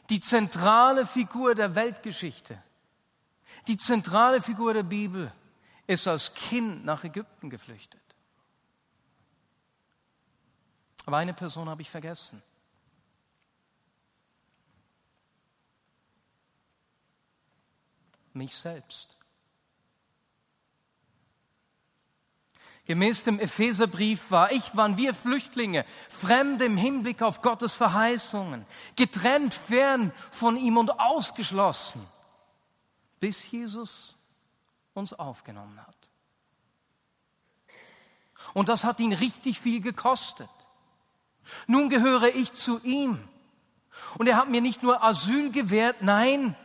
die 0.10 0.20
zentrale 0.20 1.06
Figur 1.06 1.56
der 1.56 1.76
Weltgeschichte, 1.76 2.62
die 3.68 3.78
zentrale 3.78 4.42
Figur 4.42 4.74
der 4.74 4.84
Bibel, 4.84 5.32
ist 5.88 6.08
als 6.08 6.34
Kind 6.34 6.86
nach 6.86 7.04
Ägypten 7.04 7.50
geflüchtet. 7.50 8.02
Aber 11.06 11.18
eine 11.18 11.34
Person 11.34 11.70
habe 11.70 11.82
ich 11.82 11.90
vergessen. 11.90 12.42
Mich 18.36 18.56
selbst. 18.56 19.18
Gemäß 22.86 23.24
dem 23.24 23.40
Epheserbrief 23.40 24.30
war 24.30 24.52
ich, 24.52 24.78
waren 24.78 24.96
wir 24.98 25.16
Flüchtlinge, 25.16 25.86
Fremde 26.08 26.66
im 26.66 26.78
Hinblick 26.78 27.24
auf 27.24 27.42
Gottes 27.42 27.74
Verheißungen, 27.74 28.66
getrennt, 28.96 29.56
fern 29.56 30.12
von 30.30 30.56
ihm 30.56 30.78
und 30.78 31.00
ausgeschlossen, 31.00 32.06
bis 33.20 33.50
Jesus 33.50 34.16
uns 34.94 35.14
aufgenommen 35.14 35.80
hat. 35.82 35.96
Und 38.54 38.70
das 38.70 38.84
hat 38.84 39.00
ihn 39.00 39.14
richtig 39.14 39.60
viel 39.60 39.82
gekostet. 39.82 40.50
Nun 41.66 41.90
gehöre 41.90 42.36
ich 42.36 42.54
zu 42.54 42.80
ihm. 42.84 43.28
Und 44.18 44.28
er 44.28 44.38
hat 44.38 44.50
mir 44.50 44.62
nicht 44.62 44.84
nur 44.84 45.04
Asyl 45.04 45.52
gewährt, 45.52 46.02
nein, 46.02 46.56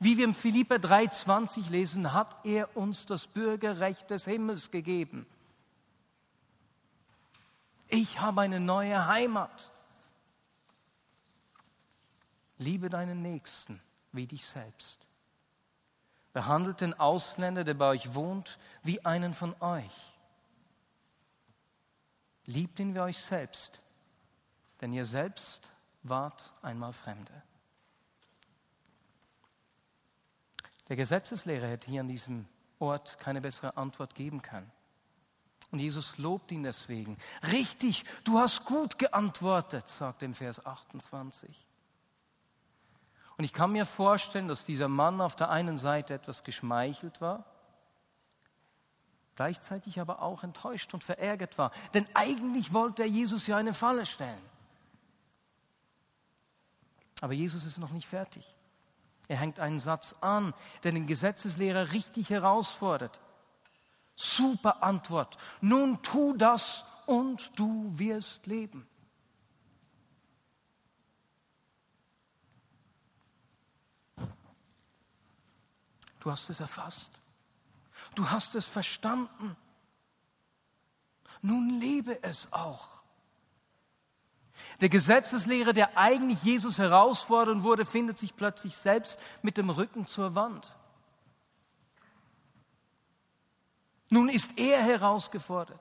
wie 0.00 0.16
wir 0.16 0.24
im 0.24 0.34
Philipper 0.34 0.76
3,20 0.76 1.70
lesen, 1.70 2.12
hat 2.12 2.44
er 2.44 2.76
uns 2.76 3.04
das 3.06 3.26
Bürgerrecht 3.26 4.10
des 4.10 4.24
Himmels 4.24 4.70
gegeben. 4.70 5.26
Ich 7.88 8.20
habe 8.20 8.42
eine 8.42 8.60
neue 8.60 9.06
Heimat. 9.06 9.72
Liebe 12.58 12.88
deinen 12.88 13.22
Nächsten 13.22 13.80
wie 14.12 14.26
dich 14.26 14.46
selbst. 14.46 15.06
Behandelt 16.32 16.80
den 16.80 16.94
Ausländer, 16.94 17.64
der 17.64 17.74
bei 17.74 17.88
euch 17.88 18.14
wohnt, 18.14 18.58
wie 18.82 19.04
einen 19.04 19.32
von 19.32 19.54
euch. 19.60 20.14
Liebt 22.44 22.78
ihn 22.78 22.94
wie 22.94 23.00
euch 23.00 23.18
selbst, 23.18 23.80
denn 24.80 24.92
ihr 24.92 25.04
selbst 25.04 25.72
wart 26.02 26.52
einmal 26.62 26.92
Fremde. 26.92 27.42
Der 30.88 30.96
Gesetzeslehrer 30.96 31.66
hätte 31.66 31.90
hier 31.90 32.00
an 32.00 32.08
diesem 32.08 32.46
Ort 32.78 33.18
keine 33.18 33.40
bessere 33.40 33.76
Antwort 33.76 34.14
geben 34.14 34.42
können. 34.42 34.70
Und 35.70 35.80
Jesus 35.80 36.16
lobt 36.16 36.50
ihn 36.50 36.62
deswegen. 36.62 37.18
Richtig, 37.52 38.04
du 38.24 38.38
hast 38.38 38.64
gut 38.64 38.98
geantwortet, 38.98 39.86
sagt 39.86 40.22
er 40.22 40.26
im 40.26 40.34
Vers 40.34 40.64
28. 40.64 41.66
Und 43.36 43.44
ich 43.44 43.52
kann 43.52 43.72
mir 43.72 43.84
vorstellen, 43.84 44.48
dass 44.48 44.64
dieser 44.64 44.88
Mann 44.88 45.20
auf 45.20 45.36
der 45.36 45.50
einen 45.50 45.76
Seite 45.78 46.14
etwas 46.14 46.42
geschmeichelt 46.42 47.20
war, 47.20 47.44
gleichzeitig 49.36 50.00
aber 50.00 50.22
auch 50.22 50.42
enttäuscht 50.42 50.94
und 50.94 51.04
verärgert 51.04 51.58
war. 51.58 51.70
Denn 51.94 52.06
eigentlich 52.14 52.72
wollte 52.72 53.02
er 53.02 53.08
Jesus 53.08 53.46
ja 53.46 53.56
eine 53.56 53.74
Falle 53.74 54.06
stellen. 54.06 54.42
Aber 57.20 57.34
Jesus 57.34 57.64
ist 57.64 57.78
noch 57.78 57.90
nicht 57.90 58.08
fertig. 58.08 58.54
Er 59.28 59.36
hängt 59.36 59.60
einen 59.60 59.78
Satz 59.78 60.14
an, 60.22 60.54
der 60.82 60.92
den 60.92 61.06
Gesetzeslehrer 61.06 61.92
richtig 61.92 62.30
herausfordert. 62.30 63.20
Super 64.16 64.82
Antwort. 64.82 65.36
Nun 65.60 66.02
tu 66.02 66.34
das 66.36 66.84
und 67.06 67.56
du 67.58 67.92
wirst 67.98 68.46
leben. 68.46 68.88
Du 76.20 76.30
hast 76.30 76.50
es 76.50 76.60
erfasst. 76.60 77.22
Du 78.14 78.28
hast 78.28 78.54
es 78.54 78.66
verstanden. 78.66 79.56
Nun 81.42 81.78
lebe 81.78 82.22
es 82.22 82.52
auch. 82.52 82.97
Der 84.80 84.88
Gesetzeslehrer, 84.88 85.72
der 85.72 85.96
eigentlich 85.96 86.42
Jesus 86.42 86.78
herausfordern 86.78 87.64
wurde, 87.64 87.84
findet 87.84 88.18
sich 88.18 88.36
plötzlich 88.36 88.76
selbst 88.76 89.20
mit 89.42 89.56
dem 89.56 89.70
Rücken 89.70 90.06
zur 90.06 90.34
Wand. 90.34 90.74
Nun 94.10 94.28
ist 94.28 94.56
er 94.56 94.82
herausgefordert. 94.82 95.80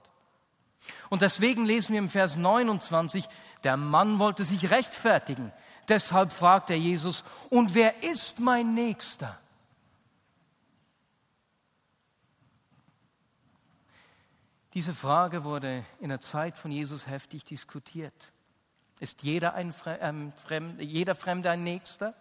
Und 1.10 1.22
deswegen 1.22 1.66
lesen 1.66 1.94
wir 1.94 2.00
im 2.00 2.10
Vers 2.10 2.36
29, 2.36 3.28
der 3.64 3.78
Mann 3.78 4.20
wollte 4.20 4.44
sich 4.44 4.70
rechtfertigen. 4.70 5.52
Deshalb 5.88 6.34
fragt 6.34 6.70
er 6.70 6.78
Jesus, 6.78 7.24
und 7.50 7.74
wer 7.74 8.04
ist 8.04 8.40
mein 8.40 8.74
Nächster? 8.74 9.40
Diese 14.74 14.94
Frage 14.94 15.44
wurde 15.44 15.84
in 16.00 16.10
der 16.10 16.20
Zeit 16.20 16.58
von 16.58 16.72
Jesus 16.72 17.08
heftig 17.08 17.46
diskutiert. 17.46 18.14
Ist 19.00 19.24
jeder, 19.24 19.54
ein 19.54 19.74
ähm, 20.02 20.32
Fremde, 20.34 20.84
jeder 20.84 21.16
Fremde 21.16 21.52
ein 21.52 21.64
Nächster? 21.64 22.14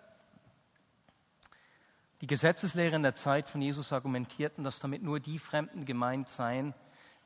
Die 2.21 2.27
Gesetzeslehrer 2.27 2.97
in 2.97 3.03
der 3.03 3.15
Zeit 3.15 3.49
von 3.49 3.63
Jesus 3.63 3.93
argumentierten, 3.93 4.65
dass 4.65 4.79
damit 4.79 5.03
nur 5.03 5.21
die 5.21 5.39
Fremden 5.39 5.85
gemeint 5.85 6.29
seien, 6.29 6.75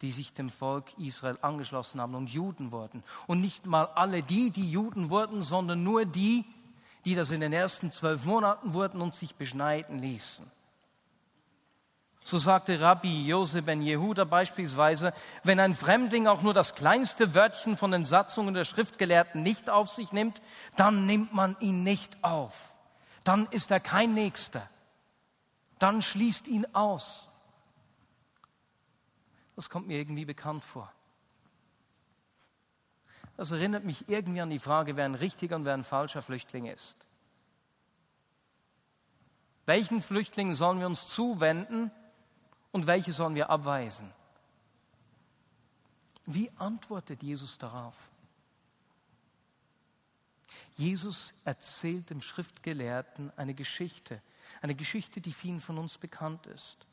die 0.02 0.10
sich 0.10 0.32
dem 0.32 0.48
Volk 0.48 0.86
Israel 0.98 1.38
angeschlossen 1.42 2.00
haben 2.00 2.14
und 2.14 2.30
Juden 2.30 2.72
wurden. 2.72 3.04
Und 3.26 3.40
nicht 3.40 3.66
mal 3.66 3.84
alle 3.84 4.22
die, 4.22 4.50
die 4.50 4.70
Juden 4.70 5.10
wurden, 5.10 5.42
sondern 5.42 5.82
nur 5.82 6.06
die, 6.06 6.44
die 7.04 7.14
das 7.14 7.30
in 7.30 7.40
den 7.40 7.52
ersten 7.52 7.90
zwölf 7.90 8.24
Monaten 8.24 8.72
wurden 8.72 9.00
und 9.00 9.14
sich 9.14 9.34
beschneiden 9.34 9.98
ließen. 9.98 10.50
So 12.22 12.38
sagte 12.38 12.80
Rabbi 12.80 13.26
Josef 13.26 13.64
ben 13.64 13.82
Jehuda 13.82 14.24
beispielsweise, 14.24 15.12
wenn 15.42 15.58
ein 15.58 15.74
Fremdling 15.74 16.26
auch 16.26 16.42
nur 16.42 16.54
das 16.54 16.74
kleinste 16.74 17.34
Wörtchen 17.34 17.76
von 17.76 17.90
den 17.90 18.04
Satzungen 18.04 18.54
der 18.54 18.64
Schriftgelehrten 18.64 19.42
nicht 19.42 19.70
auf 19.70 19.88
sich 19.88 20.12
nimmt, 20.12 20.42
dann 20.76 21.06
nimmt 21.06 21.32
man 21.32 21.56
ihn 21.60 21.82
nicht 21.82 22.22
auf. 22.22 22.74
Dann 23.24 23.46
ist 23.46 23.70
er 23.70 23.80
kein 23.80 24.14
Nächster. 24.14 24.68
Dann 25.78 26.02
schließt 26.02 26.46
ihn 26.46 26.66
aus. 26.74 27.28
Das 29.56 29.70
kommt 29.70 29.88
mir 29.88 29.98
irgendwie 29.98 30.24
bekannt 30.24 30.62
vor. 30.62 30.92
Das 33.36 33.50
erinnert 33.50 33.84
mich 33.84 34.06
irgendwie 34.08 34.42
an 34.42 34.50
die 34.50 34.58
Frage, 34.58 34.96
wer 34.96 35.06
ein 35.06 35.14
richtiger 35.14 35.56
und 35.56 35.64
wer 35.64 35.72
ein 35.72 35.84
falscher 35.84 36.20
Flüchtling 36.20 36.66
ist. 36.66 36.96
Welchen 39.64 40.02
Flüchtlingen 40.02 40.54
sollen 40.54 40.80
wir 40.80 40.86
uns 40.86 41.06
zuwenden, 41.06 41.90
und 42.72 42.86
welche 42.86 43.12
sollen 43.12 43.34
wir 43.34 43.50
abweisen? 43.50 44.10
Wie 46.26 46.50
antwortet 46.58 47.22
Jesus 47.22 47.58
darauf? 47.58 48.08
Jesus 50.76 51.32
erzählt 51.44 52.10
dem 52.10 52.22
Schriftgelehrten 52.22 53.32
eine 53.36 53.54
Geschichte, 53.54 54.22
eine 54.62 54.74
Geschichte, 54.74 55.20
die 55.20 55.32
vielen 55.32 55.60
von 55.60 55.78
uns 55.78 55.98
bekannt 55.98 56.46
ist. 56.46 56.86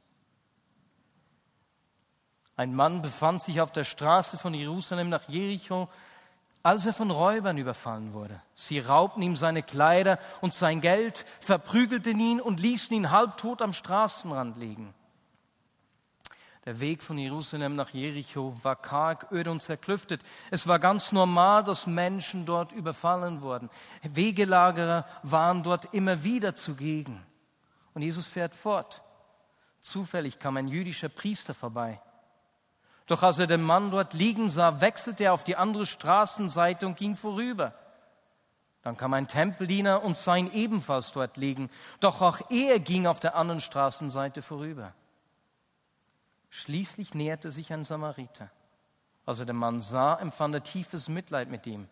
Ein 2.55 2.74
Mann 2.74 3.03
befand 3.03 3.43
sich 3.43 3.62
auf 3.62 3.72
der 3.72 3.84
Straße 3.84 4.38
von 4.38 4.53
Jerusalem 4.53 5.10
nach 5.10 5.29
Jericho, 5.29 5.89
als 6.63 6.86
er 6.86 6.93
von 6.93 7.12
Räubern 7.12 7.58
überfallen 7.58 8.13
wurde. 8.13 8.41
Sie 8.56 8.80
raubten 8.80 9.21
ihm 9.21 9.36
seine 9.36 9.62
Kleider 9.62 10.19
und 10.41 10.54
sein 10.54 10.82
Geld, 10.82 11.23
verprügelten 11.39 12.19
ihn 12.19 12.41
und 12.41 12.60
ließen 12.60 12.95
ihn 12.95 13.12
halbtot 13.12 13.62
am 13.62 13.73
Straßenrand 13.73 14.58
liegen. 14.58 14.93
Der 16.67 16.82
Weg 16.82 17.01
von 17.01 17.17
Jerusalem 17.17 17.77
nach 17.77 17.91
Jericho 17.91 18.53
war 18.62 18.75
karg, 18.75 19.32
öde 19.32 19.51
und 19.51 19.62
zerklüftet. 19.62 20.21
Es 20.51 20.67
war 20.67 20.80
ganz 20.80 21.13
normal, 21.13 21.63
dass 21.63 21.88
Menschen 21.88 22.45
dort 22.45 22.73
überfallen 22.73 23.41
wurden. 23.41 23.69
Wegelagerer 24.03 25.06
waren 25.23 25.63
dort 25.63 25.93
immer 25.93 26.25
wieder 26.25 26.56
zugegen. 26.56 27.25
Und 27.93 28.01
Jesus 28.01 28.27
fährt 28.27 28.53
fort. 28.53 29.01
Zufällig 29.80 30.39
kam 30.39 30.58
ein 30.58 30.67
jüdischer 30.67 31.08
Priester 31.08 31.53
vorbei. 31.53 32.01
Doch 33.06 33.23
als 33.23 33.39
er 33.39 33.47
den 33.47 33.62
Mann 33.62 33.89
dort 33.89 34.13
liegen 34.13 34.49
sah, 34.49 34.82
wechselte 34.82 35.23
er 35.23 35.34
auf 35.34 35.45
die 35.45 35.56
andere 35.56 35.86
Straßenseite 35.86 36.86
und 36.86 36.97
ging 36.97 37.15
vorüber. 37.15 37.75
Dann 38.82 38.97
kam 38.97 39.13
ein 39.13 39.30
Tempeldiener 39.30 40.03
und 40.03 40.17
sah 40.17 40.36
ihn 40.36 40.51
ebenfalls 40.51 41.13
dort 41.13 41.38
liegen. 41.38 41.69
Doch 42.01 42.21
auch 42.21 42.41
er 42.51 42.80
ging 42.82 43.08
auf 43.08 43.21
der 43.21 43.36
anderen 43.36 43.62
Straßenseite 43.62 44.41
vorüber. 44.41 44.93
Schließlich 46.49 47.13
näherte 47.13 47.51
sich 47.51 47.71
ein 47.73 47.83
Samariter. 47.83 48.49
Als 49.25 49.39
er 49.39 49.45
den 49.45 49.57
Mann 49.57 49.81
sah, 49.81 50.15
empfand 50.15 50.55
er 50.55 50.63
tiefes 50.63 51.10
Mitleid 51.10 51.49
mit 51.49 51.67
ihm. 51.67 51.88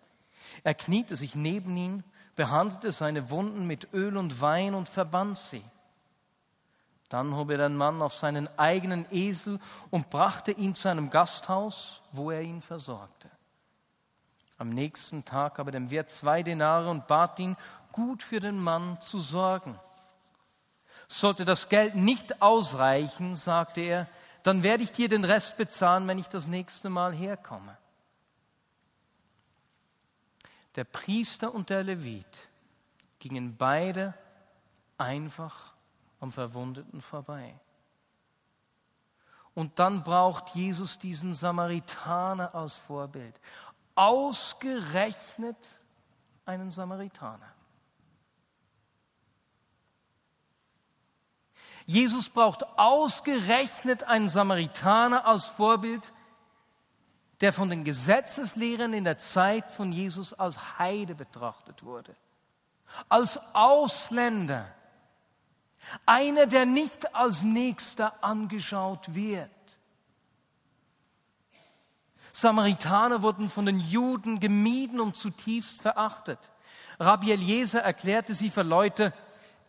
Er 0.63 0.73
kniete 0.73 1.15
sich 1.15 1.35
neben 1.35 1.75
ihn, 1.75 2.03
behandelte 2.35 2.91
seine 2.91 3.29
Wunden 3.29 3.67
mit 3.67 3.93
Öl 3.93 4.17
und 4.17 4.41
Wein 4.41 4.73
und 4.73 4.89
verband 4.89 5.37
sie. 5.37 5.63
Dann 7.09 7.35
hob 7.35 7.51
er 7.51 7.57
den 7.57 7.75
Mann 7.75 8.01
auf 8.01 8.13
seinen 8.13 8.47
eigenen 8.57 9.05
Esel 9.11 9.59
und 9.91 10.09
brachte 10.09 10.51
ihn 10.51 10.75
zu 10.75 10.89
einem 10.89 11.09
Gasthaus, 11.09 12.01
wo 12.11 12.31
er 12.31 12.41
ihn 12.41 12.61
versorgte. 12.61 13.29
Am 14.57 14.69
nächsten 14.69 15.25
Tag 15.25 15.55
gab 15.55 15.67
er 15.67 15.71
dem 15.73 15.91
Wirt 15.91 16.09
zwei 16.09 16.41
Denare 16.41 16.89
und 16.89 17.07
bat 17.07 17.39
ihn, 17.39 17.57
gut 17.91 18.23
für 18.23 18.39
den 18.39 18.57
Mann 18.57 18.99
zu 19.01 19.19
sorgen. 19.19 19.79
Sollte 21.07 21.45
das 21.45 21.69
Geld 21.69 21.95
nicht 21.95 22.41
ausreichen, 22.41 23.35
sagte 23.35 23.81
er, 23.81 24.07
dann 24.45 24.62
werde 24.62 24.84
ich 24.84 24.91
dir 24.91 25.10
den 25.10 25.23
Rest 25.23 25.58
bezahlen, 25.58 26.08
wenn 26.08 26.19
ich 26.19 26.27
das 26.27 26.45
nächste 26.45 26.91
Mal 26.91 27.15
herkomme. 27.15 27.75
Der 30.75 30.84
Priester 30.84 31.51
und 31.51 31.71
der 31.71 31.84
Levit 31.84 32.27
gingen 33.17 33.58
beide 33.58 34.13
einfach 34.99 35.73
am 36.19 36.31
Verwundeten 36.31 37.01
vorbei. 37.01 37.60
Und 39.55 39.79
dann 39.79 40.03
braucht 40.03 40.49
Jesus 40.49 40.99
diesen 40.99 41.34
Samaritaner 41.34 42.53
als 42.53 42.75
Vorbild. 42.75 43.39
Ausgerechnet 43.95 45.58
einen 46.45 46.69
Samaritaner. 46.69 47.54
Jesus 51.86 52.30
braucht 52.30 52.65
ausgerechnet 52.78 54.04
einen 54.04 54.28
Samaritaner 54.28 55.26
als 55.26 55.45
Vorbild, 55.45 56.12
der 57.41 57.54
von 57.54 57.69
den 57.69 57.84
Gesetzeslehrern 57.84 58.93
in 58.93 59.04
der 59.04 59.17
Zeit 59.17 59.69
von 59.69 59.91
Jesus 59.91 60.34
als 60.34 60.80
Heide 60.80 61.15
betrachtet 61.15 61.84
wurde, 61.84 62.15
als 63.10 63.39
Ausländer, 63.54 64.67
einer, 66.06 66.48
der 66.48 66.65
nicht 66.65 67.13
als 67.13 67.43
Nächster 67.43 68.24
angeschaut 68.24 69.13
wird. 69.13 69.50
Samaritaner 72.32 73.21
wurden 73.21 73.50
von 73.50 73.65
den 73.65 73.80
Juden 73.80 74.39
gemieden 74.39 75.00
und 75.00 75.15
zutiefst 75.15 75.82
verachtet. 75.82 76.39
Rabbi 77.00 77.32
Eliezer 77.32 77.82
erklärte 77.82 78.34
sie 78.34 78.50
für 78.50 78.63
Leute, 78.63 79.13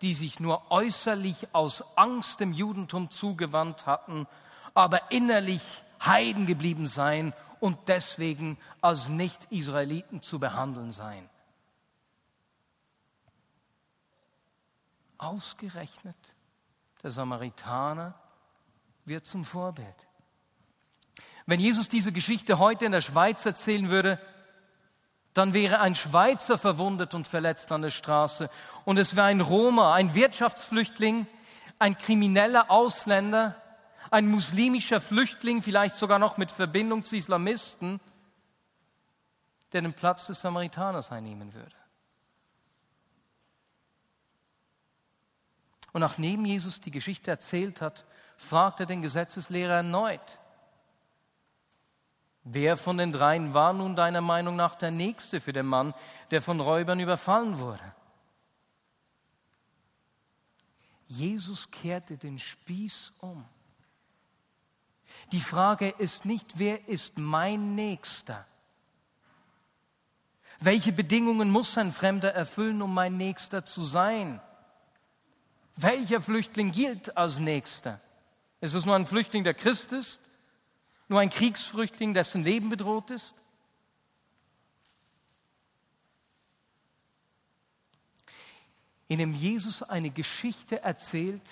die 0.02 0.14
sich 0.14 0.40
nur 0.40 0.70
äußerlich 0.70 1.54
aus 1.54 1.82
Angst 1.96 2.40
dem 2.40 2.52
Judentum 2.52 3.10
zugewandt 3.10 3.86
hatten, 3.86 4.26
aber 4.74 5.10
innerlich 5.10 5.62
Heiden 6.04 6.46
geblieben 6.46 6.86
seien 6.86 7.32
und 7.60 7.88
deswegen 7.88 8.58
als 8.80 9.08
Nicht-Israeliten 9.08 10.22
zu 10.22 10.38
behandeln 10.38 10.92
seien. 10.92 11.28
Ausgerechnet 15.18 16.16
der 17.02 17.10
Samaritaner 17.10 18.14
wird 19.06 19.24
zum 19.24 19.44
Vorbild. 19.44 19.94
Wenn 21.46 21.60
Jesus 21.60 21.88
diese 21.88 22.12
Geschichte 22.12 22.58
heute 22.58 22.84
in 22.84 22.92
der 22.92 23.00
Schweiz 23.00 23.46
erzählen 23.46 23.88
würde, 23.88 24.20
dann 25.36 25.54
wäre 25.54 25.80
ein 25.80 25.94
Schweizer 25.94 26.56
verwundet 26.56 27.14
und 27.14 27.26
verletzt 27.26 27.70
an 27.72 27.82
der 27.82 27.90
Straße 27.90 28.48
und 28.84 28.98
es 28.98 29.16
wäre 29.16 29.26
ein 29.26 29.40
Roma, 29.40 29.94
ein 29.94 30.14
Wirtschaftsflüchtling, 30.14 31.26
ein 31.78 31.98
krimineller 31.98 32.70
Ausländer, 32.70 33.60
ein 34.10 34.28
muslimischer 34.28 35.00
Flüchtling, 35.00 35.62
vielleicht 35.62 35.96
sogar 35.96 36.18
noch 36.18 36.36
mit 36.36 36.52
Verbindung 36.52 37.04
zu 37.04 37.16
Islamisten, 37.16 38.00
der 39.72 39.82
den 39.82 39.92
Platz 39.92 40.26
des 40.26 40.40
Samaritaners 40.40 41.12
einnehmen 41.12 41.52
würde. 41.52 41.76
Und 45.92 46.00
nachdem 46.00 46.44
Jesus 46.44 46.80
die 46.80 46.90
Geschichte 46.90 47.30
erzählt 47.30 47.80
hat, 47.80 48.04
fragt 48.36 48.80
er 48.80 48.86
den 48.86 49.02
Gesetzeslehrer 49.02 49.76
erneut, 49.76 50.38
wer 52.46 52.76
von 52.76 52.96
den 52.96 53.12
dreien 53.12 53.54
war 53.54 53.72
nun 53.72 53.96
deiner 53.96 54.20
Meinung 54.20 54.56
nach 54.56 54.76
der 54.76 54.90
Nächste 54.90 55.40
für 55.40 55.52
den 55.52 55.66
Mann, 55.66 55.94
der 56.30 56.40
von 56.40 56.60
Räubern 56.60 57.00
überfallen 57.00 57.58
wurde? 57.58 57.94
Jesus 61.08 61.70
kehrte 61.70 62.16
den 62.16 62.38
Spieß 62.38 63.12
um. 63.20 63.44
Die 65.32 65.40
Frage 65.40 65.88
ist 65.98 66.24
nicht, 66.24 66.58
wer 66.58 66.88
ist 66.88 67.18
mein 67.18 67.74
Nächster? 67.74 68.46
Welche 70.60 70.92
Bedingungen 70.92 71.50
muss 71.50 71.76
ein 71.76 71.92
Fremder 71.92 72.32
erfüllen, 72.34 72.80
um 72.80 72.94
mein 72.94 73.16
Nächster 73.16 73.64
zu 73.64 73.82
sein? 73.82 74.40
Welcher 75.76 76.20
Flüchtling 76.20 76.72
gilt 76.72 77.16
als 77.16 77.38
Nächster? 77.38 78.00
Ist 78.60 78.74
es 78.74 78.86
nur 78.86 78.96
ein 78.96 79.06
Flüchtling, 79.06 79.44
der 79.44 79.54
Christ 79.54 79.92
ist? 79.92 80.20
Nur 81.08 81.20
ein 81.20 81.30
Kriegsflüchtling, 81.30 82.14
dessen 82.14 82.42
Leben 82.42 82.68
bedroht 82.68 83.10
ist? 83.10 83.34
In 89.08 89.18
dem 89.18 89.32
Jesus 89.32 89.82
eine 89.82 90.10
Geschichte 90.10 90.82
erzählt, 90.82 91.48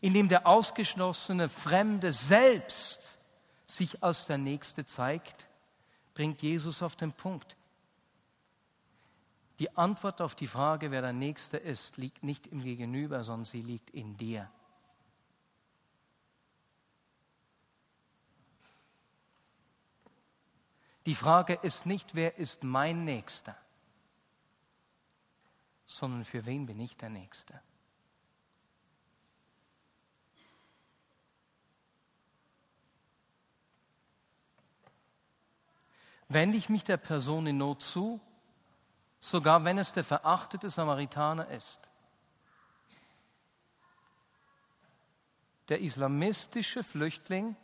in 0.00 0.14
dem 0.14 0.28
der 0.28 0.46
ausgeschlossene 0.46 1.48
Fremde 1.48 2.12
selbst 2.12 3.18
sich 3.66 4.02
als 4.02 4.26
der 4.26 4.38
Nächste 4.38 4.86
zeigt, 4.86 5.46
bringt 6.14 6.40
Jesus 6.40 6.82
auf 6.82 6.96
den 6.96 7.12
Punkt. 7.12 7.56
Die 9.58 9.76
Antwort 9.76 10.20
auf 10.20 10.34
die 10.34 10.46
Frage, 10.46 10.90
wer 10.90 11.02
der 11.02 11.12
Nächste 11.12 11.56
ist, 11.56 11.96
liegt 11.96 12.22
nicht 12.22 12.46
im 12.46 12.62
Gegenüber, 12.62 13.24
sondern 13.24 13.44
sie 13.44 13.60
liegt 13.60 13.90
in 13.90 14.16
dir. 14.16 14.48
Die 21.06 21.14
Frage 21.14 21.54
ist 21.62 21.86
nicht, 21.86 22.14
wer 22.14 22.36
ist 22.38 22.64
mein 22.64 23.04
Nächster, 23.04 23.56
sondern 25.86 26.24
für 26.24 26.44
wen 26.44 26.66
bin 26.66 26.78
ich 26.80 26.96
der 26.96 27.08
Nächste. 27.08 27.60
Wende 36.28 36.58
ich 36.58 36.68
mich 36.68 36.84
der 36.84 36.98
Person 36.98 37.46
in 37.46 37.56
Not 37.56 37.82
zu, 37.82 38.20
sogar 39.18 39.64
wenn 39.64 39.78
es 39.78 39.92
der 39.92 40.04
verachtete 40.04 40.68
Samaritaner 40.68 41.48
ist. 41.48 41.80
Der 45.70 45.80
islamistische 45.80 46.82
Flüchtling 46.82 47.56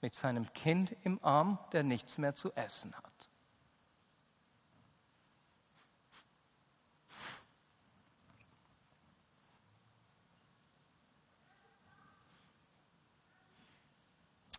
mit 0.00 0.14
seinem 0.14 0.52
Kind 0.52 0.96
im 1.02 1.22
Arm, 1.24 1.58
der 1.72 1.82
nichts 1.82 2.18
mehr 2.18 2.34
zu 2.34 2.52
essen 2.54 2.94
hat. 2.94 3.04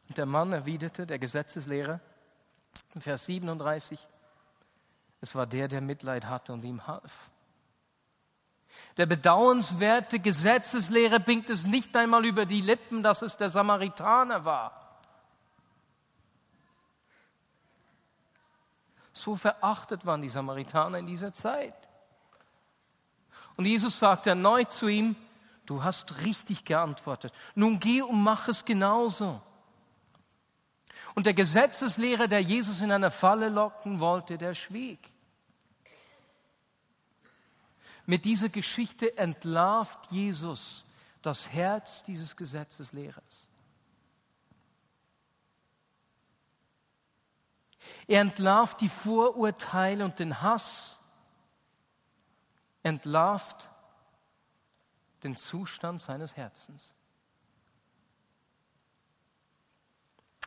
Und 0.09 0.17
der 0.17 0.25
Mann 0.25 0.51
erwiderte, 0.51 1.05
der 1.05 1.19
Gesetzeslehrer, 1.19 1.99
Vers 2.99 3.27
37, 3.27 4.07
es 5.21 5.35
war 5.35 5.45
der, 5.45 5.67
der 5.67 5.81
Mitleid 5.81 6.25
hatte 6.25 6.51
und 6.53 6.65
ihm 6.65 6.87
half. 6.87 7.29
Der 8.97 9.05
bedauernswerte 9.05 10.19
Gesetzeslehrer 10.19 11.19
bringt 11.19 11.49
es 11.49 11.65
nicht 11.65 11.95
einmal 11.95 12.25
über 12.25 12.45
die 12.45 12.61
Lippen, 12.61 13.03
dass 13.03 13.21
es 13.21 13.37
der 13.37 13.49
Samaritaner 13.49 14.45
war. 14.45 14.88
So 19.19 19.35
verachtet 19.35 20.05
waren 20.05 20.21
die 20.21 20.29
Samaritaner 20.29 20.97
in 20.97 21.05
dieser 21.05 21.33
Zeit. 21.33 21.75
Und 23.57 23.65
Jesus 23.65 23.99
sagt 23.99 24.27
erneut 24.27 24.71
zu 24.71 24.87
ihm, 24.87 25.17
du 25.65 25.83
hast 25.83 26.23
richtig 26.23 26.63
geantwortet. 26.63 27.33
Nun 27.53 27.81
geh 27.81 28.01
und 28.01 28.23
mach 28.23 28.47
es 28.47 28.63
genauso. 28.63 29.41
Und 31.15 31.25
der 31.25 31.33
Gesetzeslehrer, 31.33 32.29
der 32.29 32.39
Jesus 32.39 32.79
in 32.79 32.93
eine 32.93 33.11
Falle 33.11 33.49
locken 33.49 33.99
wollte, 33.99 34.37
der 34.37 34.53
schwieg. 34.53 35.11
Mit 38.05 38.23
dieser 38.23 38.47
Geschichte 38.47 39.17
entlarvt 39.17 40.09
Jesus 40.11 40.85
das 41.21 41.49
Herz 41.49 42.05
dieses 42.05 42.37
Gesetzeslehrers. 42.37 43.48
Er 48.07 48.21
entlarvt 48.21 48.81
die 48.81 48.89
Vorurteile 48.89 50.05
und 50.05 50.19
den 50.19 50.41
Hass, 50.41 50.97
entlarvt 52.83 53.69
den 55.23 55.35
Zustand 55.35 56.01
seines 56.01 56.35
Herzens. 56.35 56.91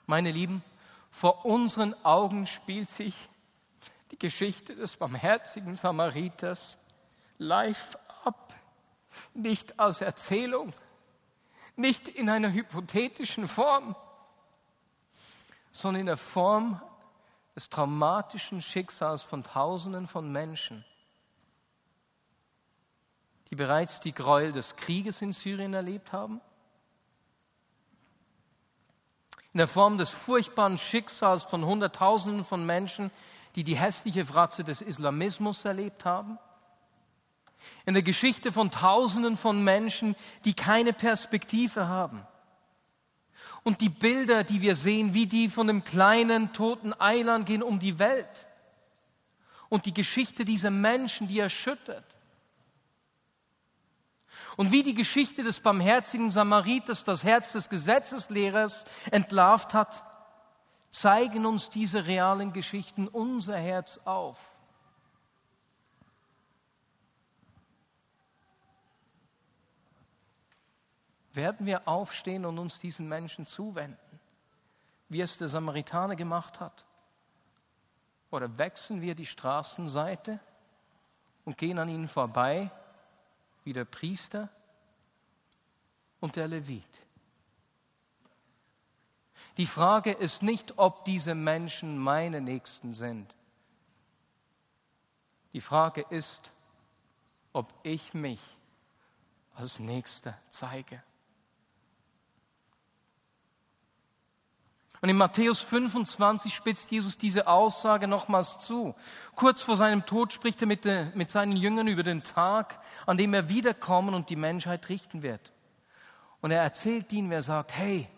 Meine 0.07 0.31
Lieben, 0.31 0.65
vor 1.11 1.45
unseren 1.45 1.95
Augen 2.05 2.47
spielt 2.47 2.91
sich 2.91 3.15
die 4.11 4.19
Geschichte 4.19 4.75
des 4.75 4.97
barmherzigen 4.97 5.75
Samariters 5.75 6.77
live 7.39 7.97
ab, 8.25 8.55
nicht 9.35 9.79
als 9.79 10.01
Erzählung, 10.01 10.73
nicht 11.77 12.09
in 12.09 12.29
einer 12.29 12.53
hypothetischen 12.53 13.49
Form, 13.49 13.95
sondern 15.71 16.01
in 16.01 16.07
der 16.07 16.17
Form 16.17 16.81
des 17.55 17.69
traumatischen 17.69 18.61
Schicksals 18.61 19.23
von 19.23 19.45
Tausenden 19.45 20.07
von 20.07 20.31
Menschen, 20.33 20.85
die 23.51 23.57
bereits 23.57 24.01
die 24.01 24.13
Gräuel 24.13 24.53
des 24.53 24.77
Krieges 24.77 25.21
in 25.23 25.33
Syrien 25.33 25.75
erlebt 25.75 26.13
haben 26.13 26.41
in 29.53 29.59
der 29.59 29.67
Form 29.67 29.99
des 29.99 30.11
furchtbaren 30.11 30.79
Schicksals 30.79 31.43
von 31.43 31.65
Hunderttausenden 31.65 32.45
von 32.45 32.65
Menschen, 32.65 33.11
die 33.55 33.65
die 33.65 33.77
hässliche 33.77 34.25
Fratze 34.25 34.65
des 34.65 34.81
Islamismus 34.81 35.65
erlebt 35.65 36.05
haben, 36.05 36.39
in 37.85 37.95
der 37.95 38.03
Geschichte 38.03 38.51
von 38.51 38.71
Tausenden 38.71 39.37
von 39.37 39.63
Menschen, 39.63 40.17
die 40.45 40.55
keine 40.55 40.93
Perspektive 40.93 41.87
haben. 41.87 42.27
Und 43.65 43.81
die 43.81 43.89
Bilder, 43.89 44.45
die 44.45 44.61
wir 44.61 44.75
sehen, 44.75 45.15
wie 45.15 45.27
die 45.27 45.49
von 45.49 45.69
dem 45.69 45.85
kleinen 45.85 46.53
toten 46.53 46.93
Eiland 47.01 47.47
gehen 47.47 47.63
um 47.63 47.79
die 47.79 47.99
Welt. 47.99 48.49
Und 49.69 49.87
die 49.87 49.95
Geschichte 49.95 50.45
dieser 50.45 50.71
Menschen, 50.71 51.29
die 51.29 51.39
erschüttert. 51.39 52.05
Und 54.57 54.73
wie 54.73 54.83
die 54.83 54.95
Geschichte 54.95 55.43
des 55.43 55.61
barmherzigen 55.61 56.31
Samariters 56.31 57.05
das 57.05 57.25
Herz 57.25 57.53
des 57.53 57.69
Gesetzeslehrers 57.69 58.85
entlarvt 59.11 59.75
hat, 59.75 60.05
zeigen 60.91 61.47
uns 61.47 61.71
diese 61.71 62.07
realen 62.07 62.53
Geschichten 62.53 63.09
unser 63.09 63.57
Herz 63.57 63.99
auf. 64.05 64.52
Werden 71.33 71.67
wir 71.67 71.89
aufstehen 71.89 72.45
und 72.45 72.59
uns 72.59 72.79
diesen 72.79 73.09
Menschen 73.09 73.47
zuwenden, 73.47 74.21
wie 75.09 75.21
es 75.21 75.39
der 75.39 75.49
Samaritaner 75.49 76.17
gemacht 76.17 76.61
hat? 76.61 76.85
Oder 78.31 78.59
wechseln 78.59 79.01
wir 79.01 79.15
die 79.15 79.27
Straßenseite 79.27 80.41
und 81.45 81.59
gehen 81.59 81.79
an 81.79 81.89
ihnen 81.89 82.09
vorbei 82.09 82.71
wie 83.65 83.73
der 83.73 83.85
Priester 83.85 84.49
und 86.21 86.37
der 86.37 86.49
Levit. 86.49 86.85
Die 89.57 89.67
Frage 89.67 90.13
ist 90.13 90.43
nicht, 90.43 90.79
ob 90.79 91.05
diese 91.05 91.35
Menschen 91.35 91.99
meine 91.99 92.41
Nächsten 92.41 92.95
sind. 92.95 93.35
Die 95.53 95.61
Frage 95.61 96.07
ist, 96.09 96.53
ob 97.53 97.75
ich 97.83 98.15
mich 98.15 98.41
als 99.55 99.79
Nächster 99.79 100.39
zeige. 100.49 101.03
Und 105.03 105.09
in 105.09 105.17
Matthäus 105.17 105.59
25 105.59 106.55
spitzt 106.55 106.93
Jesus 106.93 107.19
diese 107.19 107.49
Aussage 107.49 108.07
nochmals 108.07 108.59
zu. 108.59 108.95
Kurz 109.35 109.61
vor 109.61 109.77
seinem 109.77 110.07
Tod 110.07 110.33
spricht 110.33 110.63
er 110.63 110.69
mit, 110.69 110.85
de, 110.85 111.07
mit 111.17 111.29
seinen 111.29 111.57
Jüngern 111.57 111.89
über 111.89 112.05
den 112.05 112.23
Tag, 112.23 112.79
an 113.05 113.17
dem 113.17 113.35
er 113.35 113.49
wiederkommen 113.49 114.15
und 114.15 114.31
die 114.31 114.37
Menschheit 114.37 114.89
richten 114.89 115.25
wird. 115.25 115.53
Und 116.41 116.53
er 116.53 116.63
erzählt 116.63 117.13
ihnen, 117.13 117.31
wer 117.31 117.43
sagt, 117.43 117.77
hey, 117.77 118.09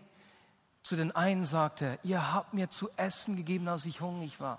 zu 0.83 0.95
den 0.95 1.11
einen 1.17 1.47
sagt 1.47 1.81
er, 1.81 1.99
ihr 2.05 2.35
habt 2.35 2.53
mir 2.53 2.69
zu 2.69 2.91
essen 2.99 3.35
gegeben, 3.35 3.67
als 3.67 3.87
ich 3.87 4.03
hungrig 4.03 4.39
war. 4.39 4.59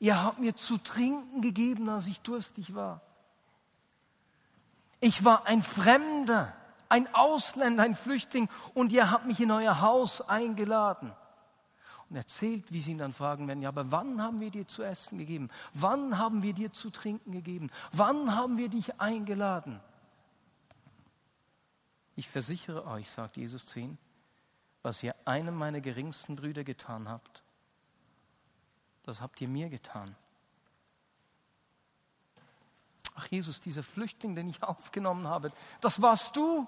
Ihr 0.00 0.22
habt 0.22 0.38
mir 0.38 0.54
zu 0.54 0.76
trinken 0.76 1.40
gegeben, 1.40 1.88
als 1.88 2.08
ich 2.08 2.20
durstig 2.20 2.74
war. 2.74 3.00
Ich 5.00 5.24
war 5.24 5.46
ein 5.46 5.62
Fremder, 5.62 6.52
ein 6.90 7.12
Ausländer, 7.14 7.84
ein 7.84 7.94
Flüchtling 7.94 8.50
und 8.74 8.92
ihr 8.92 9.10
habt 9.10 9.24
mich 9.24 9.40
in 9.40 9.50
euer 9.50 9.80
Haus 9.80 10.20
eingeladen. 10.20 11.12
Und 12.10 12.16
erzählt, 12.16 12.72
wie 12.72 12.80
sie 12.80 12.90
ihn 12.90 12.98
dann 12.98 13.12
fragen 13.12 13.46
werden, 13.46 13.62
ja, 13.62 13.68
aber 13.68 13.92
wann 13.92 14.20
haben 14.20 14.40
wir 14.40 14.50
dir 14.50 14.66
zu 14.66 14.82
essen 14.82 15.16
gegeben? 15.16 15.48
Wann 15.72 16.18
haben 16.18 16.42
wir 16.42 16.52
dir 16.52 16.72
zu 16.72 16.90
trinken 16.90 17.30
gegeben? 17.30 17.70
Wann 17.92 18.34
haben 18.34 18.58
wir 18.58 18.68
dich 18.68 19.00
eingeladen? 19.00 19.80
Ich 22.16 22.28
versichere 22.28 22.84
euch, 22.86 23.08
sagt 23.08 23.36
Jesus 23.36 23.64
zu 23.64 23.78
ihnen, 23.78 23.98
was 24.82 25.02
ihr 25.02 25.14
einem 25.24 25.54
meiner 25.54 25.80
geringsten 25.80 26.34
Brüder 26.34 26.64
getan 26.64 27.08
habt, 27.08 27.44
das 29.04 29.20
habt 29.20 29.40
ihr 29.40 29.48
mir 29.48 29.68
getan. 29.68 30.16
Ach 33.14 33.26
Jesus, 33.26 33.60
dieser 33.60 33.82
Flüchtling, 33.82 34.34
den 34.34 34.48
ich 34.48 34.62
aufgenommen 34.64 35.28
habe, 35.28 35.52
das 35.80 36.02
warst 36.02 36.34
du. 36.34 36.66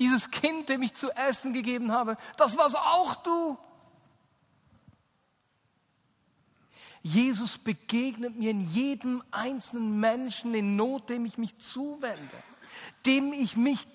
Dieses 0.00 0.30
Kind, 0.30 0.70
dem 0.70 0.82
ich 0.82 0.94
zu 0.94 1.10
essen 1.10 1.52
gegeben 1.52 1.92
habe, 1.92 2.16
das 2.38 2.56
warst 2.56 2.76
auch 2.76 3.16
du. 3.16 3.58
Jesus 7.02 7.58
begegnet 7.58 8.36
mir 8.36 8.50
in 8.50 8.66
jedem 8.70 9.22
einzelnen 9.30 10.00
Menschen 10.00 10.54
in 10.54 10.76
Not, 10.76 11.10
dem 11.10 11.26
ich 11.26 11.38
mich 11.38 11.56
zuwende, 11.58 12.18
dem 13.04 13.34
ich 13.34 13.56
mich, 13.56 13.86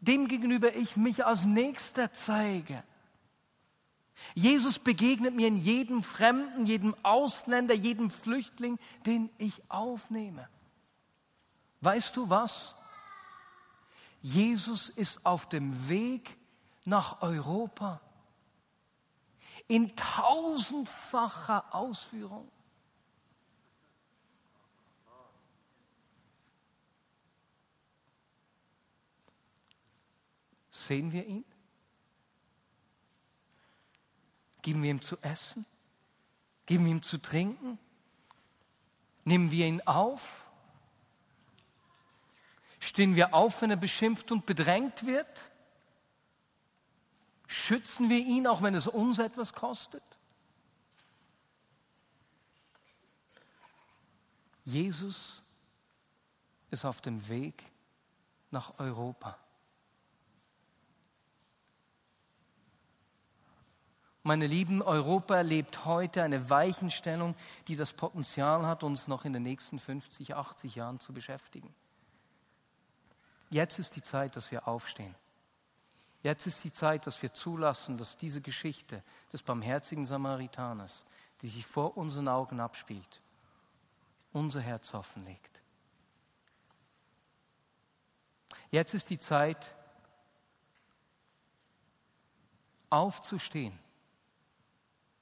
dem 0.00 0.26
gegenüber 0.26 0.74
ich 0.74 0.96
mich 0.96 1.24
als 1.24 1.44
Nächster 1.44 2.12
zeige. 2.12 2.82
Jesus 4.34 4.78
begegnet 4.78 5.34
mir 5.34 5.48
in 5.48 5.60
jedem 5.60 6.02
Fremden, 6.02 6.64
jedem 6.64 6.94
Ausländer, 7.02 7.74
jedem 7.74 8.10
Flüchtling, 8.10 8.78
den 9.04 9.28
ich 9.36 9.60
aufnehme. 9.68 10.48
Weißt 11.82 12.16
du 12.16 12.30
was? 12.30 12.74
Jesus 14.26 14.88
ist 14.88 15.24
auf 15.24 15.48
dem 15.48 15.88
Weg 15.88 16.36
nach 16.84 17.22
Europa 17.22 18.00
in 19.68 19.94
tausendfacher 19.94 21.72
Ausführung. 21.72 22.50
Sehen 30.70 31.12
wir 31.12 31.24
ihn? 31.24 31.44
Geben 34.60 34.82
wir 34.82 34.90
ihm 34.90 35.00
zu 35.00 35.16
essen? 35.18 35.64
Geben 36.66 36.84
wir 36.86 36.90
ihm 36.90 37.02
zu 37.02 37.18
trinken? 37.18 37.78
Nehmen 39.22 39.52
wir 39.52 39.66
ihn 39.66 39.82
auf? 39.82 40.45
Stehen 42.86 43.16
wir 43.16 43.34
auf, 43.34 43.62
wenn 43.62 43.70
er 43.70 43.76
beschimpft 43.76 44.30
und 44.30 44.46
bedrängt 44.46 45.06
wird? 45.06 45.50
Schützen 47.48 48.08
wir 48.08 48.20
ihn, 48.20 48.46
auch 48.46 48.62
wenn 48.62 48.76
es 48.76 48.86
uns 48.86 49.18
etwas 49.18 49.52
kostet? 49.52 50.04
Jesus 54.64 55.42
ist 56.70 56.84
auf 56.84 57.00
dem 57.00 57.28
Weg 57.28 57.64
nach 58.52 58.78
Europa. 58.78 59.36
Meine 64.22 64.46
Lieben, 64.46 64.80
Europa 64.80 65.36
erlebt 65.36 65.84
heute 65.84 66.22
eine 66.22 66.50
Weichenstellung, 66.50 67.34
die 67.66 67.74
das 67.74 67.92
Potenzial 67.92 68.64
hat, 68.64 68.84
uns 68.84 69.08
noch 69.08 69.24
in 69.24 69.32
den 69.32 69.42
nächsten 69.42 69.80
50, 69.80 70.36
80 70.36 70.76
Jahren 70.76 71.00
zu 71.00 71.12
beschäftigen. 71.12 71.74
Jetzt 73.50 73.78
ist 73.78 73.96
die 73.96 74.02
Zeit, 74.02 74.36
dass 74.36 74.50
wir 74.50 74.66
aufstehen. 74.66 75.14
Jetzt 76.22 76.46
ist 76.46 76.64
die 76.64 76.72
Zeit, 76.72 77.06
dass 77.06 77.22
wir 77.22 77.32
zulassen, 77.32 77.96
dass 77.96 78.16
diese 78.16 78.40
Geschichte 78.40 79.02
des 79.32 79.42
barmherzigen 79.42 80.06
Samaritaners, 80.06 81.04
die 81.42 81.48
sich 81.48 81.64
vor 81.64 81.96
unseren 81.96 82.28
Augen 82.28 82.58
abspielt, 82.58 83.22
unser 84.32 84.60
Herz 84.60 84.92
offenlegt. 84.92 85.60
Jetzt 88.70 88.94
ist 88.94 89.08
die 89.10 89.18
Zeit, 89.18 89.72
aufzustehen 92.90 93.78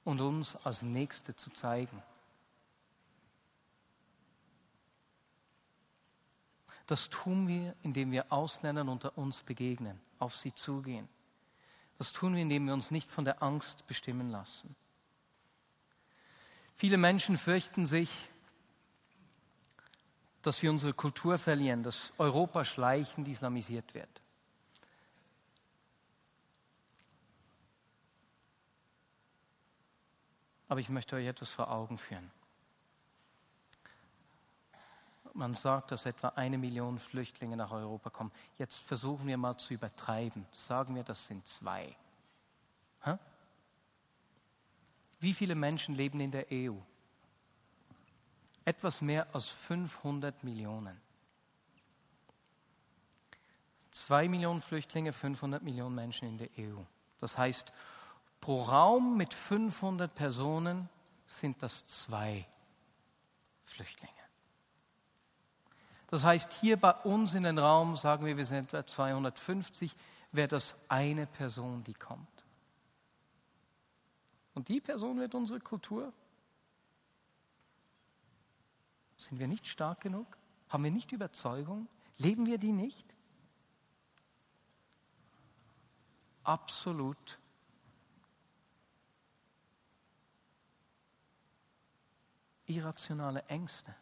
und 0.03 0.21
uns 0.21 0.55
als 0.57 0.81
Nächste 0.81 1.35
zu 1.35 1.49
zeigen. 1.51 2.01
Das 6.87 7.09
tun 7.09 7.47
wir, 7.47 7.75
indem 7.81 8.11
wir 8.11 8.31
Ausländern 8.31 8.89
unter 8.89 9.17
uns 9.17 9.41
begegnen, 9.41 9.99
auf 10.19 10.35
sie 10.35 10.53
zugehen. 10.53 11.09
Das 11.97 12.11
tun 12.11 12.35
wir, 12.35 12.41
indem 12.41 12.67
wir 12.67 12.73
uns 12.73 12.91
nicht 12.91 13.09
von 13.09 13.25
der 13.25 13.41
Angst 13.41 13.87
bestimmen 13.87 14.29
lassen. 14.29 14.75
Viele 16.75 16.97
Menschen 16.97 17.37
fürchten 17.37 17.85
sich, 17.85 18.11
dass 20.41 20.61
wir 20.61 20.69
unsere 20.69 20.93
Kultur 20.93 21.37
verlieren, 21.37 21.81
dass 21.81 22.13
Europa 22.17 22.65
schleichend 22.65 23.27
islamisiert 23.27 23.93
wird. 23.93 24.21
Aber 30.67 30.79
ich 30.79 30.89
möchte 30.89 31.15
euch 31.15 31.25
etwas 31.25 31.49
vor 31.49 31.71
Augen 31.71 31.97
führen. 31.97 32.29
Man 35.35 35.53
sagt, 35.53 35.91
dass 35.91 36.05
etwa 36.05 36.29
eine 36.29 36.57
Million 36.57 36.97
Flüchtlinge 36.97 37.57
nach 37.57 37.71
Europa 37.71 38.09
kommen. 38.09 38.31
Jetzt 38.57 38.77
versuchen 38.77 39.27
wir 39.27 39.35
mal 39.35 39.57
zu 39.57 39.73
übertreiben. 39.73 40.45
Sagen 40.53 40.95
wir, 40.95 41.03
das 41.03 41.27
sind 41.27 41.45
zwei. 41.45 41.93
Hä? 43.03 43.17
Wie 45.19 45.33
viele 45.33 45.55
Menschen 45.55 45.93
leben 45.93 46.21
in 46.21 46.31
der 46.31 46.45
EU? 46.49 46.75
Etwas 48.63 49.01
mehr 49.01 49.27
als 49.35 49.49
500 49.49 50.41
Millionen. 50.45 51.01
Zwei 53.91 54.29
Millionen 54.29 54.61
Flüchtlinge, 54.61 55.11
500 55.11 55.61
Millionen 55.61 55.95
Menschen 55.95 56.29
in 56.29 56.37
der 56.37 56.49
EU. 56.57 56.79
Das 57.19 57.37
heißt, 57.37 57.73
Pro 58.39 58.61
Raum 58.61 59.17
mit 59.17 59.33
500 59.33 60.13
Personen 60.15 60.87
sind 61.27 61.61
das 61.61 61.85
zwei 61.87 62.47
Flüchtlinge. 63.63 64.14
Das 66.07 66.23
heißt, 66.23 66.53
hier 66.53 66.77
bei 66.77 66.91
uns 66.91 67.33
in 67.33 67.43
den 67.43 67.57
Raum, 67.57 67.95
sagen 67.95 68.25
wir, 68.25 68.37
wir 68.37 68.45
sind 68.45 68.65
etwa 68.73 68.85
250, 68.85 69.95
wäre 70.31 70.47
das 70.47 70.75
eine 70.87 71.25
Person, 71.25 71.83
die 71.83 71.93
kommt. 71.93 72.45
Und 74.53 74.69
die 74.69 74.79
Person 74.79 75.19
wird 75.19 75.35
unsere 75.35 75.59
Kultur. 75.59 76.13
Sind 79.17 79.39
wir 79.39 79.47
nicht 79.47 79.67
stark 79.67 80.01
genug? 80.01 80.37
Haben 80.69 80.83
wir 80.83 80.91
nicht 80.91 81.11
Überzeugung? 81.11 81.87
Leben 82.17 82.45
wir 82.45 82.57
die 82.57 82.71
nicht? 82.71 83.05
Absolut 86.43 87.39
irrationale 92.67 93.43
Ängste. 93.47 93.95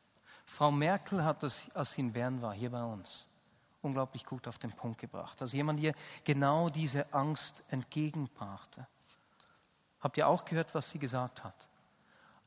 Frau 0.53 0.69
Merkel 0.69 1.25
hat 1.25 1.41
das, 1.41 1.65
als 1.73 1.93
sie 1.93 2.01
in 2.01 2.13
Bern 2.13 2.39
war, 2.43 2.53
hier 2.53 2.69
bei 2.69 2.83
uns, 2.83 3.25
unglaublich 3.81 4.23
gut 4.23 4.47
auf 4.47 4.59
den 4.59 4.71
Punkt 4.71 4.99
gebracht. 4.99 5.41
Also 5.41 5.57
jemand, 5.57 5.81
der 5.81 5.95
genau 6.23 6.69
diese 6.69 7.11
Angst 7.11 7.63
entgegenbrachte. 7.69 8.85
Habt 9.99 10.15
ihr 10.15 10.27
auch 10.27 10.45
gehört, 10.45 10.75
was 10.75 10.91
sie 10.91 10.99
gesagt 10.99 11.43
hat? 11.43 11.55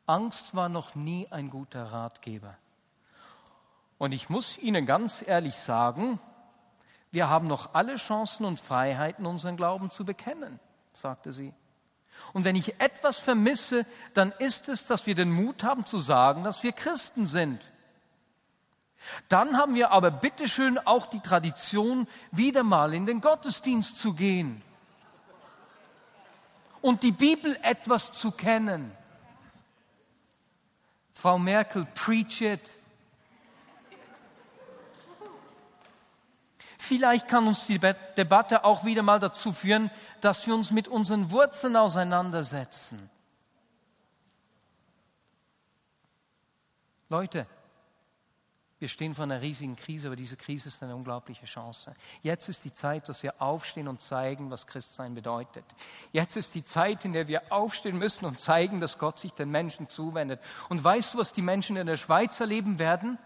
Angst 0.06 0.54
war 0.54 0.68
noch 0.68 0.94
nie 0.94 1.26
ein 1.32 1.50
guter 1.50 1.82
Ratgeber. 1.82 2.56
Und 3.98 4.12
ich 4.12 4.30
muss 4.30 4.56
Ihnen 4.56 4.86
ganz 4.86 5.24
ehrlich 5.26 5.56
sagen, 5.56 6.20
wir 7.10 7.28
haben 7.28 7.48
noch 7.48 7.74
alle 7.74 7.96
Chancen 7.96 8.46
und 8.46 8.60
Freiheiten, 8.60 9.26
unseren 9.26 9.56
Glauben 9.56 9.90
zu 9.90 10.04
bekennen, 10.04 10.60
sagte 10.92 11.32
sie. 11.32 11.52
Und 12.32 12.44
wenn 12.44 12.54
ich 12.54 12.80
etwas 12.80 13.18
vermisse, 13.18 13.84
dann 14.14 14.30
ist 14.38 14.68
es, 14.68 14.86
dass 14.86 15.08
wir 15.08 15.16
den 15.16 15.32
Mut 15.32 15.64
haben 15.64 15.84
zu 15.84 15.98
sagen, 15.98 16.44
dass 16.44 16.62
wir 16.62 16.70
Christen 16.70 17.26
sind. 17.26 17.68
Dann 19.28 19.56
haben 19.56 19.74
wir 19.74 19.90
aber 19.90 20.10
bitteschön 20.10 20.78
auch 20.78 21.06
die 21.06 21.20
Tradition, 21.20 22.06
wieder 22.30 22.62
mal 22.62 22.94
in 22.94 23.06
den 23.06 23.20
Gottesdienst 23.20 23.98
zu 23.98 24.14
gehen 24.14 24.62
und 26.86 27.02
die 27.02 27.12
Bibel 27.12 27.58
etwas 27.62 28.12
zu 28.12 28.30
kennen. 28.30 28.92
Frau 31.12 31.36
Merkel, 31.38 31.86
preach 31.94 32.40
it. 32.40 32.70
Vielleicht 36.78 37.26
kann 37.26 37.48
uns 37.48 37.66
die 37.66 37.80
Debatte 37.80 38.62
auch 38.62 38.84
wieder 38.84 39.02
mal 39.02 39.18
dazu 39.18 39.52
führen, 39.52 39.90
dass 40.20 40.46
wir 40.46 40.54
uns 40.54 40.70
mit 40.70 40.86
unseren 40.86 41.32
Wurzeln 41.32 41.74
auseinandersetzen. 41.74 43.10
Leute, 47.08 47.48
wir 48.86 48.90
stehen 48.90 49.16
vor 49.16 49.24
einer 49.24 49.42
riesigen 49.42 49.74
Krise, 49.74 50.06
aber 50.06 50.14
diese 50.14 50.36
Krise 50.36 50.68
ist 50.68 50.80
eine 50.80 50.94
unglaubliche 50.94 51.44
Chance. 51.44 51.92
Jetzt 52.22 52.48
ist 52.48 52.64
die 52.64 52.72
Zeit, 52.72 53.08
dass 53.08 53.20
wir 53.24 53.42
aufstehen 53.42 53.88
und 53.88 54.00
zeigen, 54.00 54.48
was 54.48 54.68
Christsein 54.68 55.12
bedeutet. 55.12 55.64
Jetzt 56.12 56.36
ist 56.36 56.54
die 56.54 56.62
Zeit, 56.62 57.04
in 57.04 57.10
der 57.10 57.26
wir 57.26 57.50
aufstehen 57.50 57.98
müssen 57.98 58.26
und 58.26 58.38
zeigen, 58.38 58.80
dass 58.80 58.96
Gott 58.96 59.18
sich 59.18 59.32
den 59.32 59.50
Menschen 59.50 59.88
zuwendet. 59.88 60.38
Und 60.68 60.84
weißt 60.84 61.14
du, 61.14 61.18
was 61.18 61.32
die 61.32 61.42
Menschen 61.42 61.76
in 61.76 61.88
der 61.88 61.96
Schweiz 61.96 62.38
erleben 62.38 62.78
werden? 62.78 63.18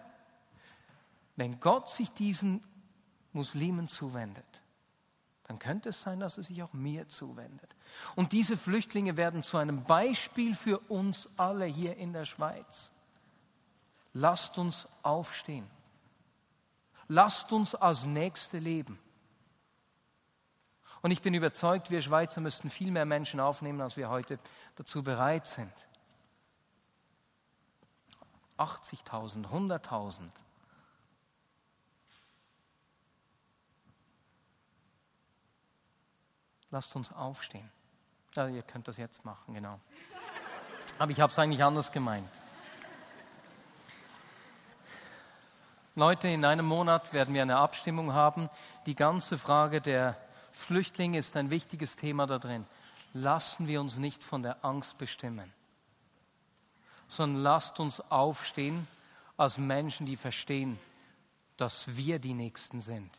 Wenn 1.37 1.61
Gott 1.61 1.91
sich 1.91 2.11
diesen 2.11 2.63
Muslimen 3.35 3.87
zuwendet, 3.87 4.63
dann 5.47 5.59
könnte 5.59 5.91
es 5.91 6.03
sein, 6.03 6.21
dass 6.21 6.39
er 6.39 6.43
sich 6.43 6.63
auch 6.63 6.73
mir 6.73 7.07
zuwendet. 7.09 7.77
Und 8.17 8.33
diese 8.33 8.57
Flüchtlinge 8.57 9.19
werden 9.19 9.43
zu 9.43 9.59
einem 9.59 9.85
Beispiel 9.85 10.55
für 10.55 10.79
uns 10.79 11.29
alle 11.37 11.67
hier 11.67 11.99
in 11.99 12.15
der 12.15 12.25
Schweiz. 12.25 12.93
Lasst 14.13 14.59
uns 14.59 14.89
aufstehen. 15.03 15.69
Lasst 17.09 17.53
uns 17.53 17.75
als 17.75 18.05
Nächste 18.05 18.59
leben. 18.59 18.99
Und 21.03 21.11
ich 21.11 21.23
bin 21.23 21.35
überzeugt, 21.35 21.91
wir 21.91 22.03
Schweizer 22.03 22.41
müssten 22.41 22.69
viel 22.69 22.91
mehr 22.91 23.07
Menschen 23.07 23.41
aufnehmen, 23.41 23.81
als 23.81 23.97
wir 23.97 24.11
heute 24.11 24.39
dazu 24.77 25.03
bereit 25.03 25.47
sind. 25.47 25.73
80.000, 28.59 29.47
100.000. 29.47 30.21
Lasst 36.71 36.95
uns 36.95 37.13
aufstehen. 37.13 37.71
Ja, 38.35 38.47
ihr 38.47 38.63
könnt 38.63 38.87
das 38.87 38.97
jetzt 38.97 39.25
machen, 39.25 39.55
genau. 39.55 39.81
Aber 40.99 41.11
ich 41.11 41.21
habe 41.21 41.33
es 41.33 41.39
eigentlich 41.39 41.65
anders 41.65 41.91
gemeint. 41.91 42.29
Leute, 45.97 46.29
in 46.29 46.45
einem 46.45 46.67
Monat 46.67 47.13
werden 47.13 47.35
wir 47.35 47.43
eine 47.43 47.57
Abstimmung 47.57 48.13
haben. 48.13 48.49
Die 48.87 48.95
ganze 48.95 49.37
Frage 49.37 49.81
der 49.81 50.17
Flüchtlinge 50.53 51.19
ist 51.19 51.37
ein 51.37 51.51
wichtiges 51.51 51.97
Thema 51.97 52.27
da 52.27 52.39
drin. 52.39 52.65
Lassen 53.13 53.67
wir 53.67 53.81
uns 53.81 53.97
nicht 53.97 54.23
von 54.23 54.43
der 54.43 54.65
Angst 54.65 54.99
bestimmen, 54.99 55.53
sondern 57.09 57.43
lasst 57.43 57.81
uns 57.81 58.01
aufstehen 58.01 58.87
als 59.37 59.59
Menschen, 59.59 60.07
die 60.07 60.17
verstehen, 60.17 60.79
dass 61.57 61.97
wir 61.97 62.21
die 62.21 62.35
Nächsten 62.35 62.81
sind. 62.81 63.11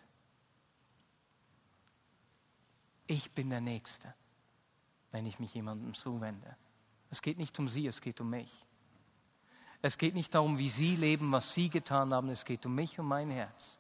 Ich 3.06 3.32
bin 3.32 3.50
der 3.50 3.60
Nächste, 3.60 4.14
wenn 5.12 5.26
ich 5.26 5.40
mich 5.40 5.54
jemandem 5.54 5.94
zuwende. 5.94 6.56
Es 7.10 7.22
geht 7.22 7.38
nicht 7.38 7.60
um 7.60 7.68
sie, 7.68 7.86
es 7.88 8.00
geht 8.00 8.22
um 8.22 8.30
mich. 8.30 8.52
Es 9.82 9.98
geht 9.98 10.14
nicht 10.14 10.36
darum, 10.36 10.58
wie 10.60 10.70
Sie 10.70 10.96
leben, 10.96 11.32
was 11.32 11.54
Sie 11.54 11.70
getan 11.70 12.14
haben, 12.14 12.30
es 12.30 12.46
geht 12.46 12.66
um 12.66 12.76
mich 12.76 13.00
und 13.00 13.08
mein 13.08 13.32
Herz. 13.32 13.78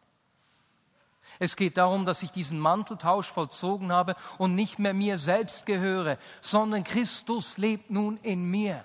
Es 1.39 1.55
geht 1.55 1.77
darum, 1.77 2.05
dass 2.05 2.23
ich 2.23 2.31
diesen 2.31 2.59
Manteltausch 2.59 3.27
vollzogen 3.27 3.91
habe 3.91 4.15
und 4.37 4.55
nicht 4.55 4.79
mehr 4.79 4.93
mir 4.93 5.17
selbst 5.17 5.65
gehöre, 5.65 6.17
sondern 6.41 6.83
Christus 6.83 7.57
lebt 7.57 7.89
nun 7.89 8.17
in 8.17 8.49
mir. 8.49 8.83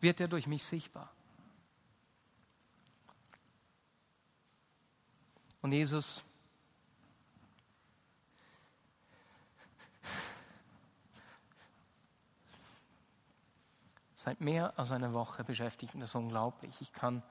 Wird 0.00 0.20
er 0.20 0.28
durch 0.28 0.46
mich 0.46 0.62
sichtbar? 0.64 1.10
Und 5.62 5.72
Jesus 5.72 6.22
Seit 14.22 14.42
mehr 14.42 14.78
als 14.78 14.92
einer 14.92 15.14
Woche 15.14 15.44
beschäftigt 15.44 15.94
mich 15.94 16.02
das 16.02 16.14
unglaublich. 16.14 16.76
Ich 16.80 16.92
kann 16.92 17.22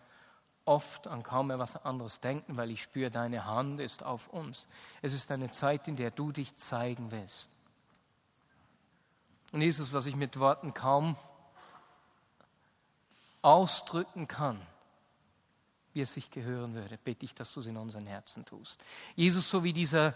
oft 0.65 1.07
an 1.07 1.21
kaum 1.21 1.45
mehr 1.47 1.59
was 1.59 1.75
anderes 1.85 2.19
denken, 2.19 2.57
weil 2.57 2.71
ich 2.71 2.81
spüre, 2.81 3.11
deine 3.11 3.45
Hand 3.45 3.79
ist 3.79 4.01
auf 4.01 4.27
uns. 4.29 4.67
Es 5.03 5.13
ist 5.13 5.29
eine 5.29 5.51
Zeit, 5.51 5.87
in 5.87 5.97
der 5.97 6.09
du 6.09 6.31
dich 6.31 6.55
zeigen 6.55 7.11
willst. 7.11 7.47
Und 9.51 9.61
Jesus, 9.61 9.93
was 9.93 10.07
ich 10.07 10.15
mit 10.15 10.39
Worten 10.39 10.73
kaum 10.73 11.15
ausdrücken 13.43 14.27
kann, 14.27 14.59
wie 15.93 16.01
es 16.01 16.15
sich 16.15 16.31
gehören 16.31 16.73
würde, 16.73 16.97
bitte 16.97 17.23
ich, 17.23 17.35
dass 17.35 17.53
du 17.53 17.59
es 17.59 17.67
in 17.67 17.77
unseren 17.77 18.07
Herzen 18.07 18.45
tust. 18.45 18.83
Jesus, 19.15 19.47
so 19.47 19.63
wie 19.63 19.73
dieser 19.73 20.15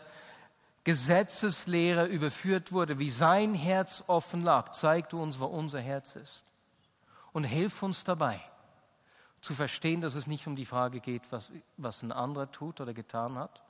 Gesetzeslehrer 0.85 2.07
überführt 2.07 2.71
wurde, 2.71 2.97
wie 2.97 3.11
sein 3.11 3.53
Herz 3.53 4.03
offen 4.07 4.41
lag, 4.41 4.71
zeig 4.71 5.09
du 5.09 5.21
uns, 5.21 5.39
wo 5.39 5.45
unser 5.45 5.79
Herz 5.79 6.15
ist 6.15 6.45
und 7.33 7.43
hilf 7.43 7.83
uns 7.83 8.03
dabei 8.03 8.39
zu 9.41 9.53
verstehen, 9.53 9.99
dass 9.99 10.15
es 10.15 10.27
nicht 10.27 10.47
um 10.47 10.55
die 10.55 10.65
Frage 10.65 11.01
geht, 11.01 11.31
was, 11.31 11.51
was 11.75 12.01
ein 12.01 12.13
anderer 12.13 12.49
tut 12.49 12.79
oder 12.79 12.93
getan 12.93 13.37
hat. 13.37 13.61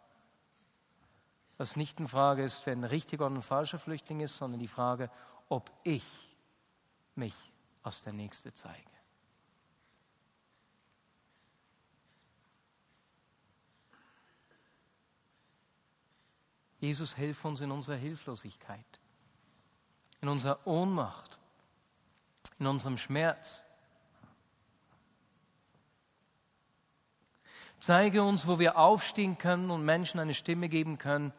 Dass 1.57 1.75
nicht 1.75 1.97
eine 1.97 2.07
Frage 2.07 2.43
ist, 2.43 2.65
wer 2.65 2.73
ein 2.73 2.83
richtiger 2.83 3.25
oder 3.25 3.35
ein 3.35 3.41
falscher 3.41 3.79
Flüchtling 3.79 4.19
ist, 4.19 4.37
sondern 4.37 4.59
die 4.59 4.67
Frage, 4.67 5.09
ob 5.49 5.71
ich 5.83 6.05
mich 7.15 7.35
als 7.81 8.03
der 8.03 8.13
Nächste 8.13 8.53
zeige. 8.53 8.89
Jesus, 16.79 17.15
hilf 17.15 17.45
uns 17.45 17.61
in 17.61 17.71
unserer 17.71 17.95
Hilflosigkeit, 17.95 18.99
in 20.19 20.27
unserer 20.27 20.67
Ohnmacht, 20.67 21.39
in 22.59 22.67
unserem 22.67 22.97
Schmerz. 22.97 23.61
Zeige 27.79 28.23
uns, 28.23 28.47
wo 28.47 28.59
wir 28.59 28.77
aufstehen 28.77 29.37
können 29.37 29.69
und 29.69 29.83
Menschen 29.83 30.19
eine 30.19 30.33
Stimme 30.33 30.69
geben 30.69 30.97
können, 30.97 31.33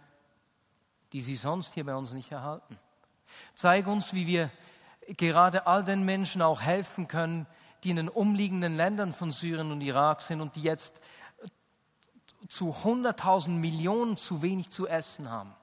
die 1.12 1.22
sie 1.22 1.36
sonst 1.36 1.72
hier 1.74 1.86
bei 1.86 1.94
uns 1.94 2.12
nicht 2.12 2.32
erhalten. 2.32 2.78
Zeige 3.54 3.90
uns, 3.90 4.12
wie 4.12 4.26
wir 4.26 4.50
gerade 5.16 5.66
all 5.66 5.84
den 5.84 6.04
Menschen 6.04 6.42
auch 6.42 6.60
helfen 6.60 7.08
können, 7.08 7.46
die 7.82 7.90
in 7.90 7.96
den 7.96 8.08
umliegenden 8.08 8.76
Ländern 8.76 9.12
von 9.12 9.30
Syrien 9.30 9.70
und 9.70 9.80
Irak 9.80 10.22
sind 10.22 10.40
und 10.40 10.56
die 10.56 10.62
jetzt 10.62 11.00
zu 12.48 12.70
100.000 12.70 13.48
Millionen 13.48 14.16
zu 14.16 14.42
wenig 14.42 14.70
zu 14.70 14.86
essen 14.86 15.30
haben. 15.30 15.54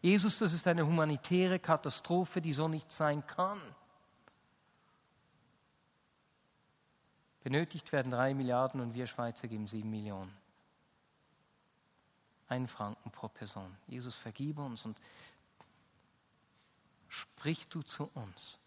Jesus, 0.00 0.38
das 0.38 0.52
ist 0.52 0.66
eine 0.66 0.86
humanitäre 0.86 1.58
Katastrophe, 1.58 2.40
die 2.40 2.52
so 2.52 2.68
nicht 2.68 2.90
sein 2.90 3.26
kann. 3.26 3.60
Benötigt 7.42 7.90
werden 7.92 8.12
drei 8.12 8.34
Milliarden 8.34 8.80
und 8.80 8.94
wir 8.94 9.06
Schweizer 9.06 9.48
geben 9.48 9.66
sieben 9.66 9.90
Millionen. 9.90 10.32
Ein 12.48 12.66
Franken 12.66 13.10
pro 13.10 13.28
Person. 13.28 13.76
Jesus, 13.88 14.14
vergibe 14.14 14.62
uns 14.62 14.84
und 14.84 14.96
sprich 17.08 17.66
du 17.68 17.82
zu 17.82 18.10
uns. 18.14 18.58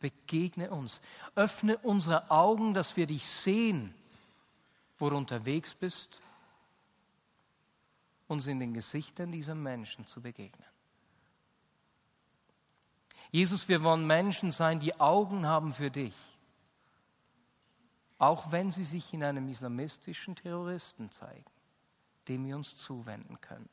Begegne 0.00 0.70
uns. 0.70 1.00
Öffne 1.34 1.78
unsere 1.78 2.30
Augen, 2.30 2.74
dass 2.74 2.96
wir 2.96 3.06
dich 3.06 3.26
sehen, 3.26 3.94
wo 4.98 5.08
du 5.08 5.16
unterwegs 5.16 5.74
bist, 5.74 6.20
uns 8.26 8.46
in 8.46 8.58
den 8.58 8.74
Gesichtern 8.74 9.30
dieser 9.30 9.54
Menschen 9.54 10.06
zu 10.06 10.20
begegnen. 10.20 10.66
Jesus, 13.30 13.68
wir 13.68 13.82
wollen 13.82 14.06
Menschen 14.06 14.50
sein, 14.50 14.80
die 14.80 14.98
Augen 14.98 15.46
haben 15.46 15.72
für 15.72 15.90
dich 15.90 16.14
auch 18.18 18.52
wenn 18.52 18.70
sie 18.70 18.84
sich 18.84 19.12
in 19.12 19.24
einem 19.24 19.48
islamistischen 19.48 20.36
Terroristen 20.36 21.10
zeigen, 21.10 21.50
dem 22.28 22.46
wir 22.46 22.56
uns 22.56 22.76
zuwenden 22.76 23.40
können. 23.40 23.68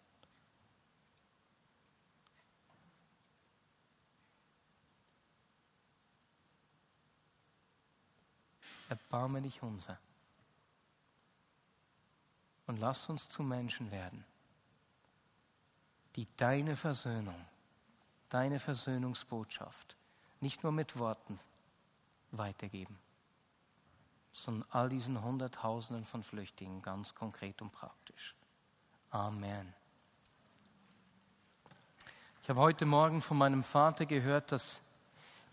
Erbarme 8.89 9.42
dich 9.42 9.62
unser 9.63 9.98
und 12.67 12.77
lass 12.79 13.08
uns 13.08 13.29
zu 13.29 13.42
Menschen 13.42 13.89
werden, 13.89 14.25
die 16.17 16.27
deine 16.35 16.75
Versöhnung, 16.75 17.46
deine 18.27 18.60
Versöhnungsbotschaft 18.60 19.96
nicht 20.42 20.63
nur 20.63 20.73
mit 20.73 21.00
Worten 21.00 21.39
weitergeben 22.31 23.00
sondern 24.34 24.67
all 24.71 24.90
diesen 24.90 25.21
Hunderttausenden 25.21 26.06
von 26.06 26.23
Flüchtlingen 26.23 26.82
ganz 26.82 27.13
konkret 27.15 27.62
und 27.62 27.71
praktisch. 27.71 28.36
Amen. 29.10 29.73
Ich 32.42 32.50
habe 32.50 32.60
heute 32.60 32.86
Morgen 32.86 33.21
von 33.21 33.38
meinem 33.38 33.63
Vater 33.63 34.06
gehört, 34.06 34.52
dass 34.52 34.82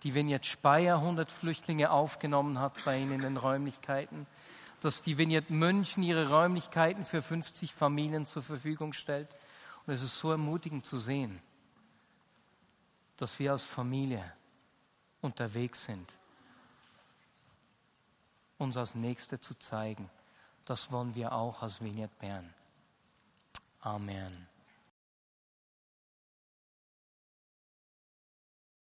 die 0.05 0.15
Vignette 0.15 0.49
Speyer 0.49 0.97
100 0.97 1.31
Flüchtlinge 1.31 1.91
aufgenommen 1.91 2.61
hat 2.61 2.85
bei 2.85 2.99
ihnen 2.99 3.13
in 3.13 3.21
den 3.21 3.37
Räumlichkeiten, 3.37 4.27
dass 4.81 5.03
die 5.03 5.19
Vignette 5.19 5.53
München 5.53 6.03
ihre 6.05 6.31
Räumlichkeiten 6.31 7.05
für 7.05 7.21
50 7.21 7.75
Familien 7.75 8.27
zur 8.27 8.43
Verfügung 8.43 8.93
stellt. 8.93 9.29
Und 9.87 9.95
es 9.95 10.03
ist 10.03 10.19
so 10.19 10.31
ermutigend 10.31 10.87
zu 10.87 10.99
sehen, 10.99 11.43
dass 13.17 13.39
wir 13.41 13.51
als 13.51 13.65
Familie 13.65 14.33
unterwegs 15.21 15.85
sind 15.85 16.19
uns 18.59 18.77
als 18.77 18.95
Nächste 18.95 19.41
zu 19.41 19.59
zeigen. 19.59 20.11
Das 20.65 20.93
wollen 20.93 21.15
wir 21.15 21.33
auch 21.33 21.63
als 21.63 21.81
Vignette 21.81 22.15
Bern. 22.19 22.53
Amen. 23.81 24.49